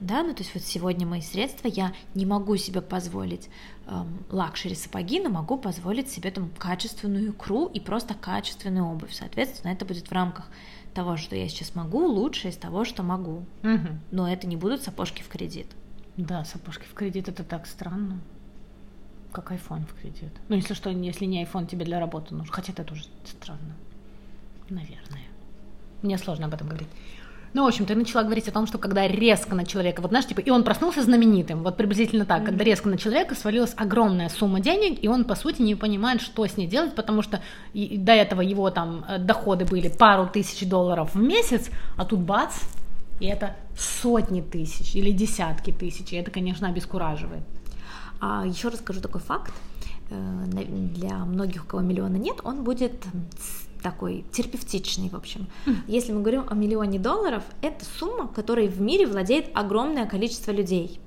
Да, 0.00 0.22
ну 0.22 0.34
то 0.34 0.42
есть 0.42 0.52
вот 0.54 0.62
сегодня 0.62 1.06
мои 1.06 1.22
средства, 1.22 1.68
я 1.68 1.94
не 2.14 2.26
могу 2.26 2.56
себе 2.56 2.82
позволить 2.82 3.48
эм, 3.86 4.22
luxury 4.28 4.74
сапоги, 4.74 5.18
но 5.20 5.30
могу 5.30 5.56
позволить 5.56 6.10
себе 6.10 6.30
там 6.30 6.50
качественную 6.58 7.30
икру 7.30 7.66
и 7.66 7.80
просто 7.80 8.12
качественную 8.12 8.84
обувь. 8.84 9.14
Соответственно, 9.14 9.72
это 9.72 9.86
будет 9.86 10.08
в 10.08 10.12
рамках 10.12 10.48
того, 10.92 11.16
что 11.16 11.36
я 11.36 11.48
сейчас 11.48 11.74
могу, 11.74 12.06
лучше 12.06 12.48
из 12.48 12.56
того, 12.56 12.84
что 12.84 13.02
могу. 13.02 13.46
Угу. 13.62 13.88
Но 14.10 14.30
это 14.30 14.46
не 14.46 14.56
будут 14.56 14.82
сапожки 14.82 15.22
в 15.22 15.28
кредит. 15.28 15.68
Да, 16.18 16.44
сапожки 16.44 16.84
в 16.84 16.92
кредит 16.92 17.28
это 17.28 17.42
так 17.42 17.66
странно 17.66 18.20
как 19.34 19.52
iPhone 19.52 19.86
в 19.86 20.00
кредит. 20.00 20.32
Ну, 20.48 20.56
если 20.56 20.74
что, 20.74 20.90
если 20.90 21.26
не 21.26 21.44
iPhone 21.44 21.66
тебе 21.66 21.84
для 21.84 22.00
работы 22.00 22.34
нужен. 22.34 22.52
Хотя 22.52 22.72
это 22.72 22.84
тоже 22.84 23.04
странно. 23.24 23.74
Наверное. 24.70 25.24
Мне 26.02 26.16
сложно 26.18 26.46
об 26.46 26.54
этом 26.54 26.68
говорить. 26.68 26.88
Ну, 27.54 27.62
в 27.62 27.68
общем, 27.68 27.86
ты 27.86 27.94
начала 27.94 28.24
говорить 28.24 28.48
о 28.48 28.50
том, 28.50 28.66
что 28.66 28.78
когда 28.78 29.06
резко 29.06 29.54
на 29.54 29.64
человека, 29.64 30.02
вот 30.02 30.10
знаешь, 30.10 30.26
типа, 30.26 30.40
и 30.40 30.50
он 30.50 30.64
проснулся 30.64 31.02
знаменитым, 31.02 31.62
вот 31.62 31.76
приблизительно 31.76 32.26
так, 32.26 32.42
mm-hmm. 32.42 32.46
когда 32.46 32.64
резко 32.64 32.88
на 32.88 32.98
человека 32.98 33.36
свалилась 33.36 33.74
огромная 33.76 34.28
сумма 34.28 34.58
денег, 34.58 34.98
и 35.04 35.06
он, 35.06 35.24
по 35.24 35.36
сути, 35.36 35.62
не 35.62 35.76
понимает, 35.76 36.20
что 36.20 36.44
с 36.44 36.56
ней 36.56 36.66
делать, 36.66 36.96
потому 36.96 37.22
что 37.22 37.40
и, 37.72 37.96
до 37.96 38.12
этого 38.12 38.40
его 38.40 38.70
там 38.70 39.04
э, 39.08 39.18
доходы 39.18 39.66
были 39.66 39.88
пару 39.88 40.26
тысяч 40.26 40.68
долларов 40.68 41.14
в 41.14 41.22
месяц, 41.22 41.70
а 41.96 42.04
тут 42.04 42.20
бац, 42.20 42.54
и 43.20 43.26
это 43.26 43.54
сотни 43.78 44.40
тысяч 44.40 44.96
или 44.96 45.12
десятки 45.12 45.70
тысяч, 45.70 46.12
и 46.12 46.16
это, 46.16 46.32
конечно, 46.32 46.68
обескураживает. 46.68 47.44
А 48.20 48.46
еще 48.46 48.68
расскажу 48.68 49.00
такой 49.00 49.20
факт. 49.20 49.52
Э, 50.10 50.44
для 50.46 51.24
многих, 51.24 51.64
у 51.64 51.66
кого 51.66 51.82
миллиона 51.82 52.16
нет, 52.16 52.36
он 52.44 52.64
будет 52.64 52.92
такой 53.82 54.24
терапевтичный, 54.32 55.10
в 55.10 55.14
общем. 55.14 55.46
Если 55.86 56.12
мы 56.12 56.20
говорим 56.20 56.44
о 56.48 56.54
миллионе 56.54 56.98
долларов, 56.98 57.42
это 57.60 57.84
сумма, 57.98 58.28
которой 58.28 58.66
в 58.68 58.80
мире 58.80 59.06
владеет 59.06 59.50
огромное 59.54 60.06
количество 60.06 60.52
людей. 60.52 61.00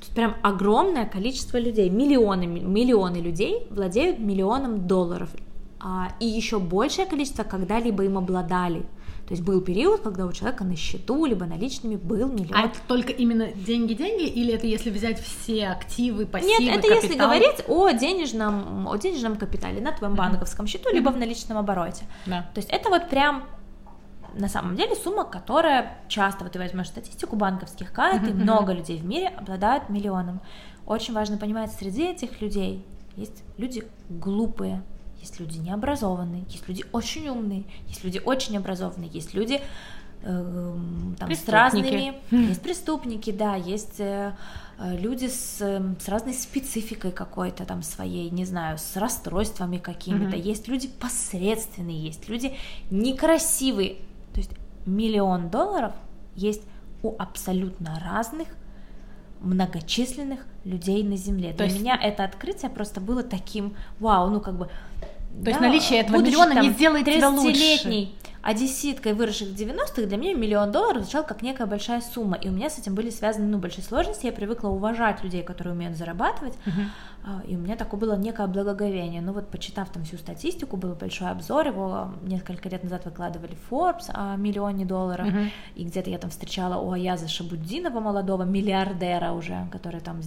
Есть 0.00 0.14
прям 0.14 0.36
огромное 0.42 1.06
количество 1.06 1.58
людей, 1.58 1.88
миллионы, 1.88 2.46
миллионы 2.46 3.16
людей 3.16 3.66
владеют 3.70 4.18
миллионом 4.18 4.86
долларов. 4.86 5.30
А, 5.80 6.12
и 6.20 6.26
еще 6.26 6.58
большее 6.58 7.06
количество 7.06 7.44
когда-либо 7.44 8.04
им 8.04 8.18
обладали. 8.18 8.84
То 9.28 9.34
есть 9.34 9.44
был 9.44 9.60
период, 9.60 10.00
когда 10.00 10.24
у 10.24 10.32
человека 10.32 10.64
на 10.64 10.74
счету, 10.74 11.26
либо 11.26 11.44
наличными 11.44 11.96
был 11.96 12.28
миллион. 12.28 12.54
А 12.54 12.62
это 12.62 12.78
только 12.88 13.12
именно 13.12 13.48
деньги-деньги, 13.48 14.24
или 14.24 14.54
это 14.54 14.66
если 14.66 14.88
взять 14.88 15.20
все 15.20 15.68
активы, 15.68 16.24
пассивы, 16.24 16.64
Нет, 16.64 16.78
это 16.78 16.88
капитал? 16.88 17.02
если 17.02 17.18
говорить 17.18 17.64
о 17.68 17.90
денежном, 17.90 18.88
о 18.88 18.96
денежном 18.96 19.36
капитале 19.36 19.82
на 19.82 19.92
твоем 19.92 20.14
банковском 20.14 20.66
счету, 20.66 20.90
либо 20.90 21.10
в 21.10 21.18
наличном 21.18 21.58
обороте. 21.58 22.06
Да. 22.24 22.48
То 22.54 22.60
есть 22.60 22.70
это 22.70 22.88
вот 22.88 23.10
прям 23.10 23.44
на 24.32 24.48
самом 24.48 24.76
деле 24.76 24.96
сумма, 24.96 25.24
которая 25.24 25.98
часто, 26.08 26.44
вот 26.44 26.54
ты 26.54 26.58
возьмешь 26.58 26.88
статистику 26.88 27.36
банковских 27.36 27.92
карт, 27.92 28.26
и 28.26 28.32
много 28.32 28.72
людей 28.72 28.96
в 28.96 29.04
мире 29.04 29.28
обладают 29.28 29.90
миллионом. 29.90 30.40
Очень 30.86 31.12
важно 31.12 31.36
понимать, 31.36 31.70
среди 31.72 32.04
этих 32.04 32.40
людей 32.40 32.82
есть 33.14 33.42
люди 33.58 33.84
глупые, 34.08 34.82
есть 35.20 35.40
люди 35.40 35.58
необразованные, 35.58 36.44
есть 36.48 36.68
люди 36.68 36.84
очень 36.92 37.28
умные, 37.28 37.64
есть 37.86 38.04
люди 38.04 38.20
очень 38.24 38.56
образованные, 38.56 39.10
есть 39.10 39.34
люди 39.34 39.60
э, 40.22 40.76
там, 41.18 41.32
с 41.32 41.48
разными, 41.48 42.14
есть 42.30 42.62
преступники, 42.62 43.30
да, 43.30 43.56
есть 43.56 44.00
э, 44.00 44.34
э, 44.78 44.96
люди 44.96 45.26
с, 45.26 45.58
с 45.58 46.08
разной 46.08 46.34
спецификой 46.34 47.12
какой-то 47.12 47.64
там 47.64 47.82
своей, 47.82 48.30
не 48.30 48.44
знаю, 48.44 48.78
с 48.78 48.96
расстройствами 48.96 49.78
какими-то, 49.78 50.36
mm-hmm. 50.36 50.42
есть 50.42 50.68
люди 50.68 50.88
посредственные, 50.88 52.06
есть 52.06 52.28
люди 52.28 52.56
некрасивые, 52.90 53.96
то 54.32 54.38
есть 54.38 54.50
миллион 54.86 55.50
долларов 55.50 55.92
есть 56.34 56.62
у 57.02 57.14
абсолютно 57.18 58.00
разных 58.00 58.48
многочисленных 59.40 60.40
людей 60.64 61.02
на 61.02 61.16
Земле. 61.16 61.50
То 61.52 61.58
Для 61.58 61.66
есть... 61.66 61.80
меня 61.80 61.98
это 62.00 62.24
открытие 62.24 62.70
просто 62.70 63.00
было 63.00 63.22
таким, 63.22 63.76
вау, 64.00 64.30
ну 64.30 64.40
как 64.40 64.56
бы 64.56 64.68
то 65.30 65.44
да, 65.44 65.50
есть 65.50 65.60
наличие 65.60 66.00
этого 66.00 66.18
миллиона 66.18 66.54
там, 66.54 66.62
не 66.64 66.70
сделает 66.70 67.06
тебя 67.06 67.30
лучше. 67.30 68.08
одесситкой, 68.42 69.12
выросших 69.12 69.48
в 69.48 69.54
90-х, 69.54 70.02
для 70.06 70.16
меня 70.16 70.34
миллион 70.34 70.72
долларов 70.72 71.02
звучал 71.02 71.24
как 71.24 71.42
некая 71.42 71.66
большая 71.66 72.00
сумма, 72.00 72.36
и 72.36 72.48
у 72.48 72.52
меня 72.52 72.70
с 72.70 72.78
этим 72.78 72.94
были 72.94 73.10
связаны 73.10 73.46
ну, 73.46 73.58
большие 73.58 73.84
сложности, 73.84 74.26
я 74.26 74.32
привыкла 74.32 74.68
уважать 74.68 75.22
людей, 75.22 75.42
которые 75.42 75.74
умеют 75.74 75.96
зарабатывать, 75.96 76.54
uh-huh. 76.64 76.86
И 77.46 77.56
у 77.56 77.58
меня 77.58 77.76
такое 77.76 78.00
было 78.00 78.16
некое 78.16 78.46
благоговение. 78.46 79.20
Ну 79.20 79.32
вот, 79.32 79.50
почитав 79.50 79.90
там 79.90 80.04
всю 80.04 80.16
статистику, 80.16 80.78
был 80.78 80.94
большой 80.94 81.28
обзор, 81.28 81.66
его 81.66 82.14
несколько 82.22 82.70
лет 82.70 82.82
назад 82.84 83.04
выкладывали 83.04 83.54
Forbes 83.68 84.10
о 84.14 84.36
миллионе 84.36 84.86
долларов, 84.86 85.26
uh-huh. 85.26 85.50
и 85.74 85.84
где-то 85.84 86.08
я 86.08 86.18
там 86.18 86.30
встречала 86.30 86.80
у 86.80 86.92
Аяза 86.92 87.28
Шабуддинова, 87.28 88.00
молодого 88.00 88.44
миллиардера 88.44 89.32
уже, 89.32 89.68
который 89.70 90.00
там 90.00 90.20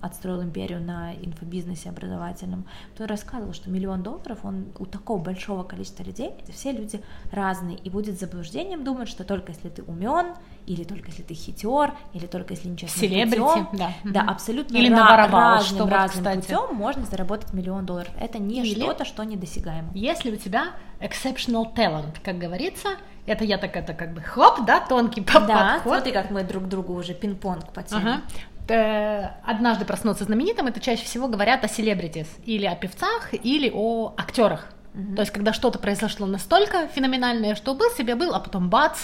отстроил 0.00 0.42
империю 0.42 0.80
на 0.80 1.14
инфобизнесе 1.14 1.90
образовательном, 1.90 2.66
то 2.96 3.06
рассказывал, 3.06 3.52
что 3.52 3.70
миллион 3.70 4.02
долларов, 4.02 4.38
он 4.42 4.66
у 4.78 4.86
такого 4.86 5.18
большого 5.18 5.62
количества 5.62 6.02
людей, 6.02 6.32
все 6.52 6.72
люди 6.72 7.00
разные, 7.30 7.76
и 7.76 7.90
будет 7.90 8.18
заблуждением 8.18 8.84
думать, 8.84 9.08
что 9.08 9.24
только 9.24 9.52
если 9.52 9.68
ты 9.68 9.82
умен, 9.82 10.34
или 10.66 10.84
только 10.84 11.08
если 11.08 11.22
ты 11.22 11.34
хитер, 11.34 11.94
или 12.12 12.26
только 12.26 12.54
если 12.54 12.68
нечестным 12.68 13.08
Селебрити, 13.08 13.40
путем, 13.40 13.68
да. 13.72 13.92
да, 14.04 14.20
абсолютно 14.22 14.76
или 14.76 14.90
ra- 14.90 15.28
разным, 15.30 15.60
что 15.60 15.88
разным 15.88 16.24
вот, 16.24 16.34
путем 16.42 16.74
можно 16.74 17.04
заработать 17.06 17.52
миллион 17.52 17.86
долларов. 17.86 18.12
Это 18.20 18.38
не 18.38 18.62
или, 18.62 18.80
что-то, 18.80 19.04
что 19.04 19.24
недосягаемо. 19.24 19.90
Если 19.94 20.30
у 20.30 20.36
тебя 20.36 20.74
exceptional 21.00 21.74
talent, 21.74 22.16
как 22.22 22.38
говорится, 22.38 22.90
это 23.26 23.44
я 23.44 23.58
так 23.58 23.76
это 23.76 23.94
как 23.94 24.14
бы 24.14 24.20
хоп, 24.20 24.64
да, 24.66 24.80
тонкий 24.80 25.20
да, 25.20 25.32
подход. 25.32 25.48
Да, 25.48 25.80
смотри, 25.82 26.12
как 26.12 26.30
мы 26.30 26.44
друг 26.44 26.68
другу 26.68 26.94
уже 26.94 27.14
пинг-понг 27.14 27.72
потянем. 27.72 28.08
Ага 28.08 28.22
э, 28.34 28.57
однажды 28.70 29.84
проснуться 29.84 30.24
знаменитым, 30.24 30.66
это 30.66 30.80
чаще 30.80 31.04
всего 31.04 31.28
говорят 31.28 31.64
о 31.64 31.68
селебритис, 31.68 32.28
или 32.44 32.66
о 32.66 32.74
певцах, 32.74 33.32
или 33.32 33.70
о 33.72 34.14
актерах. 34.16 34.66
Mm-hmm. 34.94 35.14
То 35.14 35.20
есть, 35.22 35.32
когда 35.32 35.52
что-то 35.52 35.78
произошло 35.78 36.26
настолько 36.26 36.88
феноменальное, 36.88 37.54
что 37.54 37.74
был 37.74 37.90
себе 37.90 38.14
был, 38.14 38.34
а 38.34 38.40
потом 38.40 38.68
бац, 38.68 38.98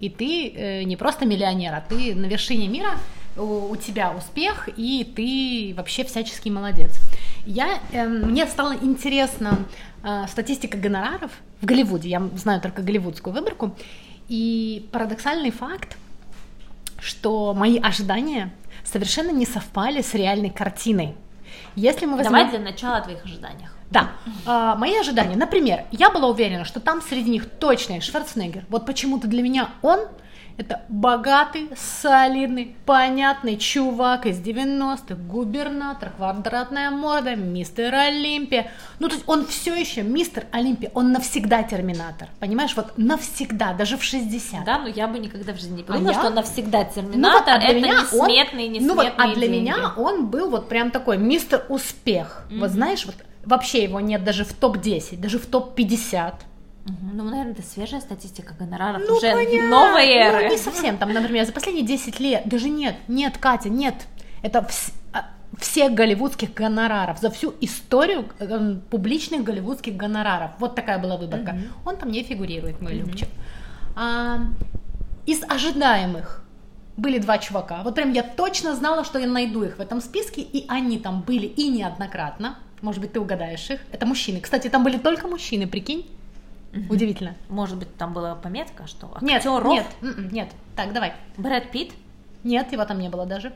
и 0.00 0.08
ты 0.08 0.48
э, 0.48 0.82
не 0.82 0.96
просто 0.96 1.24
миллионер, 1.24 1.72
а 1.74 1.80
ты 1.80 2.14
на 2.14 2.26
вершине 2.26 2.68
мира, 2.68 2.98
у, 3.36 3.70
у 3.70 3.76
тебя 3.76 4.12
успех, 4.12 4.68
и 4.76 5.04
ты 5.04 5.74
вообще 5.76 6.04
всяческий 6.04 6.50
молодец. 6.50 6.98
Я, 7.46 7.78
э, 7.92 8.06
мне 8.06 8.46
стало 8.46 8.74
интересно 8.74 9.58
э, 10.02 10.26
статистика 10.28 10.78
гонораров 10.78 11.30
в 11.60 11.66
Голливуде, 11.66 12.08
я 12.08 12.20
знаю 12.36 12.60
только 12.60 12.82
голливудскую 12.82 13.32
выборку, 13.34 13.74
и 14.28 14.88
парадоксальный 14.92 15.50
факт, 15.50 15.96
что 17.00 17.54
мои 17.54 17.78
ожидания 17.78 18.52
совершенно 18.84 19.30
не 19.30 19.46
совпали 19.46 20.02
с 20.02 20.14
реальной 20.14 20.50
картиной. 20.50 21.16
Если 21.76 22.06
мы 22.06 22.16
возьмем... 22.16 22.32
Давай 22.32 22.50
для 22.50 22.58
начала 22.60 22.98
о 22.98 23.00
твоих 23.00 23.24
ожиданиях. 23.24 23.70
Да, 23.90 24.10
а, 24.46 24.74
мои 24.76 24.96
ожидания. 24.96 25.36
Например, 25.36 25.84
я 25.92 26.10
была 26.10 26.28
уверена, 26.28 26.64
что 26.64 26.80
там 26.80 27.00
среди 27.00 27.30
них 27.30 27.48
точно 27.48 28.00
Шварценеггер. 28.00 28.64
Вот 28.68 28.86
почему-то 28.86 29.28
для 29.28 29.42
меня 29.42 29.70
он 29.82 30.00
это 30.56 30.82
богатый, 30.88 31.68
солидный, 31.76 32.76
понятный 32.86 33.56
чувак 33.56 34.26
из 34.26 34.38
90-х, 34.38 35.14
губернатор, 35.14 36.10
квадратная 36.10 36.90
морда, 36.90 37.34
мистер 37.34 37.92
Олимпия. 37.94 38.70
Ну, 39.00 39.08
то 39.08 39.14
есть 39.14 39.28
он 39.28 39.46
все 39.46 39.74
еще 39.74 40.02
мистер 40.02 40.46
Олимпия, 40.52 40.90
он 40.94 41.12
навсегда 41.12 41.62
терминатор, 41.64 42.28
понимаешь, 42.38 42.76
вот 42.76 42.96
навсегда, 42.96 43.72
даже 43.72 43.96
в 43.96 44.04
60. 44.04 44.64
Да, 44.64 44.78
но 44.78 44.88
я 44.88 45.08
бы 45.08 45.18
никогда 45.18 45.52
в 45.52 45.56
жизни 45.56 45.78
не 45.78 45.82
подумала, 45.82 46.10
а 46.10 46.14
что 46.14 46.26
он 46.28 46.34
навсегда 46.34 46.84
терминатор, 46.84 47.18
ну, 47.18 47.32
вот, 47.32 47.48
а 47.48 47.58
для 47.58 47.68
это 47.68 47.78
меня 47.78 48.00
несметные, 48.02 48.68
несметные 48.68 48.80
Ну 48.80 48.94
вот, 48.94 49.12
а 49.16 49.34
для 49.34 49.48
деньги. 49.48 49.60
меня 49.60 49.92
он 49.96 50.26
был 50.26 50.50
вот 50.50 50.68
прям 50.68 50.90
такой 50.90 51.18
мистер 51.18 51.64
успех, 51.68 52.44
mm-hmm. 52.48 52.60
вот 52.60 52.70
знаешь, 52.70 53.04
вот 53.06 53.16
вообще 53.44 53.82
его 53.82 54.00
нет 54.00 54.24
даже 54.24 54.44
в 54.44 54.52
топ-10, 54.52 55.18
даже 55.18 55.38
в 55.38 55.46
топ-50. 55.46 56.34
Ну, 56.86 57.24
наверное, 57.24 57.52
это 57.52 57.62
свежая 57.62 58.00
статистика 58.00 58.54
гонораров 58.58 59.02
ну, 59.08 59.14
уже 59.14 59.32
понятно. 59.32 59.70
новой 59.70 60.06
эры. 60.06 60.44
Ну, 60.44 60.50
не 60.50 60.58
совсем. 60.58 60.98
Там, 60.98 61.12
например, 61.12 61.46
за 61.46 61.52
последние 61.52 61.86
10 61.86 62.20
лет, 62.20 62.42
даже 62.44 62.68
нет, 62.68 62.96
нет, 63.08 63.38
Катя, 63.38 63.70
нет. 63.70 64.06
Это 64.42 64.58
вс- 64.58 64.92
а, 65.14 65.30
всех 65.58 65.94
голливудских 65.94 66.52
гонораров, 66.52 67.18
за 67.20 67.30
всю 67.30 67.54
историю 67.62 68.26
э, 68.38 68.76
публичных 68.90 69.44
голливудских 69.44 69.96
гонораров. 69.96 70.50
Вот 70.58 70.74
такая 70.74 70.98
была 70.98 71.16
выборка. 71.16 71.52
Mm-hmm. 71.52 71.70
Он 71.86 71.96
там 71.96 72.10
не 72.10 72.22
фигурирует, 72.22 72.82
мой 72.82 72.92
mm-hmm. 72.92 73.06
любчик. 73.06 73.28
А, 73.96 74.40
из 75.24 75.42
ожидаемых 75.48 76.44
были 76.98 77.18
два 77.18 77.38
чувака. 77.38 77.82
Вот 77.82 77.94
прям 77.94 78.12
я 78.12 78.22
точно 78.22 78.74
знала, 78.74 79.04
что 79.04 79.18
я 79.18 79.26
найду 79.26 79.62
их 79.62 79.78
в 79.78 79.80
этом 79.80 80.02
списке, 80.02 80.42
и 80.42 80.66
они 80.68 80.98
там 80.98 81.22
были 81.22 81.46
и 81.46 81.68
неоднократно. 81.68 82.58
Может 82.82 83.00
быть, 83.00 83.14
ты 83.14 83.20
угадаешь 83.20 83.70
их. 83.70 83.80
Это 83.90 84.04
мужчины. 84.04 84.40
Кстати, 84.40 84.68
там 84.68 84.84
были 84.84 84.98
только 84.98 85.26
мужчины, 85.26 85.66
прикинь. 85.66 86.06
Угу. 86.74 86.94
Удивительно. 86.94 87.34
Может 87.48 87.78
быть, 87.78 87.96
там 87.96 88.12
была 88.12 88.34
пометка, 88.34 88.86
что 88.86 89.16
нет, 89.20 89.42
Нет, 89.74 89.86
м-м, 90.02 90.28
нет. 90.32 90.48
Так, 90.74 90.92
давай. 90.92 91.12
Брэд 91.36 91.70
Питт? 91.70 91.92
Нет, 92.42 92.72
его 92.72 92.84
там 92.84 92.98
не 92.98 93.08
было 93.08 93.26
даже. 93.26 93.52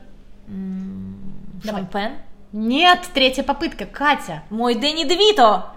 Шон 0.47 1.85
Пен? 1.87 2.13
Нет, 2.51 3.07
третья 3.13 3.43
попытка, 3.43 3.85
Катя. 3.85 4.43
Мой 4.49 4.75
Дэнни 4.75 5.03
Девито! 5.03 5.73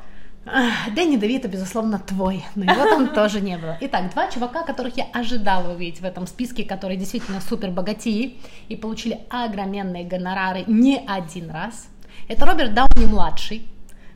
Дэнни 0.94 1.16
Девито, 1.16 1.46
безусловно, 1.46 1.98
твой, 1.98 2.42
но 2.54 2.72
его 2.72 2.84
там 2.84 3.08
тоже 3.14 3.40
не 3.40 3.58
было. 3.58 3.76
Итак, 3.80 4.10
два 4.12 4.28
чувака, 4.28 4.62
которых 4.62 4.96
я 4.96 5.04
ожидала 5.12 5.72
увидеть 5.72 6.00
в 6.00 6.04
этом 6.04 6.26
списке, 6.26 6.64
которые 6.64 6.96
действительно 6.96 7.40
супер 7.40 7.70
богатеи 7.70 8.38
и 8.68 8.76
получили 8.76 9.20
огроменные 9.30 10.04
гонорары 10.04 10.64
не 10.66 10.98
один 11.06 11.50
раз. 11.50 11.88
Это 12.28 12.46
Роберт 12.46 12.74
Дауни 12.74 13.06
младший, 13.06 13.68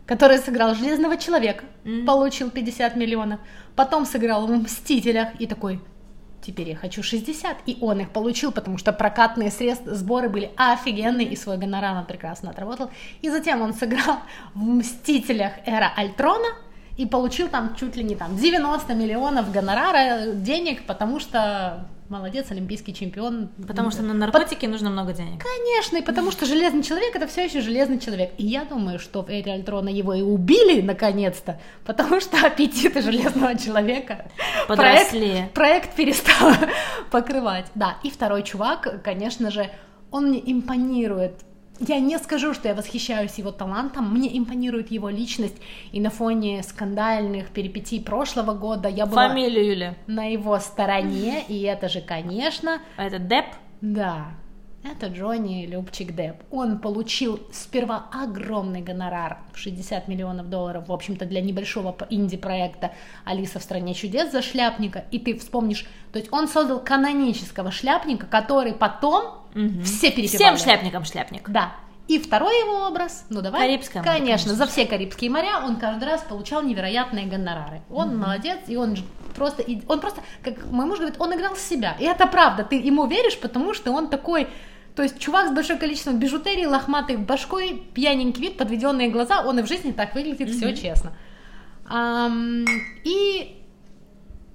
который 0.07 0.39
сыграл 0.39 0.75
Железного 0.75 1.17
человека, 1.17 1.65
mm-hmm. 1.85 2.05
получил 2.05 2.51
50 2.51 2.97
миллионов, 2.97 3.41
потом 3.75 4.07
сыграл 4.07 4.47
в 4.47 4.51
Мстителях 4.51 5.29
и 5.41 5.47
такой, 5.47 5.81
теперь 6.41 6.71
я 6.71 6.77
хочу 6.77 7.03
60, 7.03 7.57
и 7.67 7.79
он 7.81 8.01
их 8.01 8.11
получил, 8.11 8.53
потому 8.53 8.79
что 8.79 8.93
прокатные 8.93 9.51
средства, 9.51 9.95
сборы 9.95 10.29
были 10.29 10.53
офигенные, 10.57 11.27
и 11.27 11.37
свой 11.37 11.59
гонорар 11.59 11.97
он 11.97 12.07
прекрасно 12.07 12.51
отработал, 12.51 12.91
и 13.21 13.29
затем 13.29 13.63
он 13.63 13.75
сыграл 13.75 14.19
в 14.55 14.63
Мстителях. 14.63 15.53
Эра 15.67 15.93
Альтрона, 15.97 16.49
и 16.97 17.05
получил 17.05 17.49
там 17.49 17.75
чуть 17.75 17.97
ли 17.97 18.05
не 18.05 18.17
там 18.17 18.37
90 18.37 18.95
миллионов 18.95 19.53
гонорара 19.53 20.33
денег, 20.33 20.87
потому 20.87 21.21
что 21.21 21.87
молодец, 22.09 22.51
олимпийский 22.51 22.95
чемпион. 22.95 23.49
Потому 23.67 23.91
что 23.91 24.03
на 24.03 24.15
наркотики 24.15 24.63
Под... 24.63 24.71
нужно 24.71 24.91
много 24.91 25.13
денег. 25.13 25.43
Конечно, 25.43 25.97
и 25.97 26.03
потому 26.03 26.31
что 26.31 26.47
железный 26.47 26.83
человек 26.83 27.15
это 27.15 27.27
все 27.27 27.45
еще 27.45 27.61
железный 27.61 27.99
человек. 27.99 28.33
И 28.39 28.47
я 28.47 28.65
думаю, 28.65 28.99
что 28.99 29.23
в 29.23 29.31
Эре 29.31 29.53
Альтрона 29.55 29.89
его 29.89 30.15
и 30.15 30.23
убили 30.23 30.81
наконец-то, 30.81 31.61
потому 31.85 32.21
что 32.21 32.45
аппетиты 32.47 33.03
железного 33.03 33.57
человека 33.59 34.27
подросли. 34.69 35.31
Проект, 35.31 35.55
проект 35.55 35.95
перестал 35.95 36.53
покрывать. 37.11 37.67
Да, 37.75 37.99
и 38.03 38.11
второй 38.11 38.43
чувак, 38.43 39.03
конечно 39.03 39.51
же, 39.51 39.71
он 40.11 40.29
мне 40.29 40.41
импонирует 40.53 41.46
я 41.81 42.01
не 42.01 42.19
скажу, 42.19 42.55
что 42.55 42.69
я 42.69 42.75
восхищаюсь 42.75 43.35
его 43.39 43.53
талантом, 43.53 44.13
мне 44.13 44.37
импонирует 44.39 44.91
его 44.91 45.09
личность, 45.09 45.57
и 45.93 46.01
на 46.01 46.11
фоне 46.11 46.63
скандальных 46.63 47.49
перипетий 47.49 48.01
прошлого 48.03 48.55
года 48.55 48.89
я 48.89 49.07
была 49.07 49.29
Фамилию 49.29 49.67
Юли. 49.67 49.95
на 50.07 50.25
его 50.25 50.59
стороне, 50.59 51.45
и 51.49 51.61
это 51.63 51.89
же, 51.89 52.01
конечно, 52.01 52.81
А 52.97 53.05
это 53.07 53.19
Деп? 53.19 53.47
да, 53.81 54.29
это 54.91 55.07
Джонни 55.07 55.67
Любчик 55.67 56.15
Депп. 56.15 56.37
Он 56.51 56.79
получил 56.79 57.41
сперва 57.53 58.07
огромный 58.13 58.81
гонорар 58.81 59.39
в 59.53 59.59
60 59.59 60.09
миллионов 60.09 60.49
долларов, 60.49 60.89
в 60.89 60.93
общем-то, 60.93 61.25
для 61.27 61.41
небольшого 61.41 61.97
инди-проекта 62.11 62.93
«Алиса 63.25 63.59
в 63.59 63.63
стране 63.63 63.95
чудес» 63.95 64.33
за 64.33 64.43
шляпника, 64.43 65.05
и 65.11 65.19
ты 65.19 65.37
вспомнишь, 65.39 65.87
то 66.13 66.19
есть 66.19 66.33
он 66.33 66.49
создал 66.49 66.81
канонического 66.81 67.71
шляпника, 67.71 68.27
который 68.27 68.73
потом 68.73 69.47
все 69.85 70.11
перепевали. 70.11 70.37
Всем 70.37 70.57
шляпникам 70.57 71.05
шляпник. 71.05 71.49
Да. 71.49 71.73
И 72.09 72.21
второй 72.21 72.57
его 72.61 72.87
образ, 72.87 73.25
ну 73.31 73.43
давай, 73.43 73.63
Карибское 73.63 74.01
море, 74.01 74.19
конечно, 74.19 74.51
конечно. 74.51 74.55
за 74.55 74.67
все 74.71 74.87
Карибские 74.87 75.29
моря 75.29 75.65
он 75.65 75.75
каждый 75.75 76.05
раз 76.05 76.21
получал 76.23 76.63
невероятные 76.63 77.27
гонорары. 77.27 77.83
Он 77.91 78.17
молодец, 78.17 78.61
и 78.69 78.77
он 78.77 78.97
просто, 79.35 79.65
он 79.89 80.01
просто, 80.01 80.21
как 80.45 80.67
мой 80.67 80.87
муж 80.87 80.99
говорит, 80.99 81.21
он 81.21 81.35
играл 81.35 81.57
себя. 81.57 81.97
И 81.99 82.05
это 82.05 82.29
правда, 82.29 82.63
ты 82.63 82.77
ему 82.77 83.07
веришь, 83.07 83.37
потому 83.39 83.75
что 83.75 83.91
он 83.91 84.09
такой, 84.09 84.47
то 84.97 85.03
есть 85.03 85.19
чувак 85.19 85.51
с 85.51 85.53
большим 85.53 85.79
количеством 85.79 86.19
бижутерии, 86.19 86.65
лохматой 86.65 87.19
башкой, 87.19 87.83
пьяненький 87.93 88.41
вид, 88.41 88.57
подведенные 88.57 89.11
глаза, 89.11 89.43
он 89.43 89.59
и 89.59 89.63
в 89.63 89.69
жизни 89.69 89.93
так 89.93 90.15
выглядит, 90.15 90.49
все 90.49 90.75
честно. 90.75 91.13
Ам, 91.87 92.65
и 93.05 93.63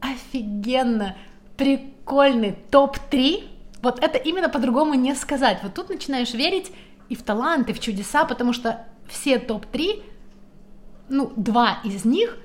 офигенно 0.01 1.15
прикольный 1.57 2.57
топ-3. 2.71 3.49
Вот 3.83 4.03
это 4.03 4.17
именно 4.17 4.49
по-другому 4.49 4.95
не 4.95 5.13
сказать. 5.13 5.59
Вот 5.61 5.75
тут 5.75 5.89
начинаешь 5.89 6.33
верить 6.33 6.71
и 7.07 7.15
в 7.15 7.21
таланты, 7.21 7.73
в 7.73 7.79
чудеса, 7.79 8.25
потому 8.25 8.51
что 8.51 8.87
все 9.07 9.37
топ-3, 9.37 10.03
ну, 11.09 11.31
два 11.35 11.77
из 11.83 12.03
них 12.03 12.35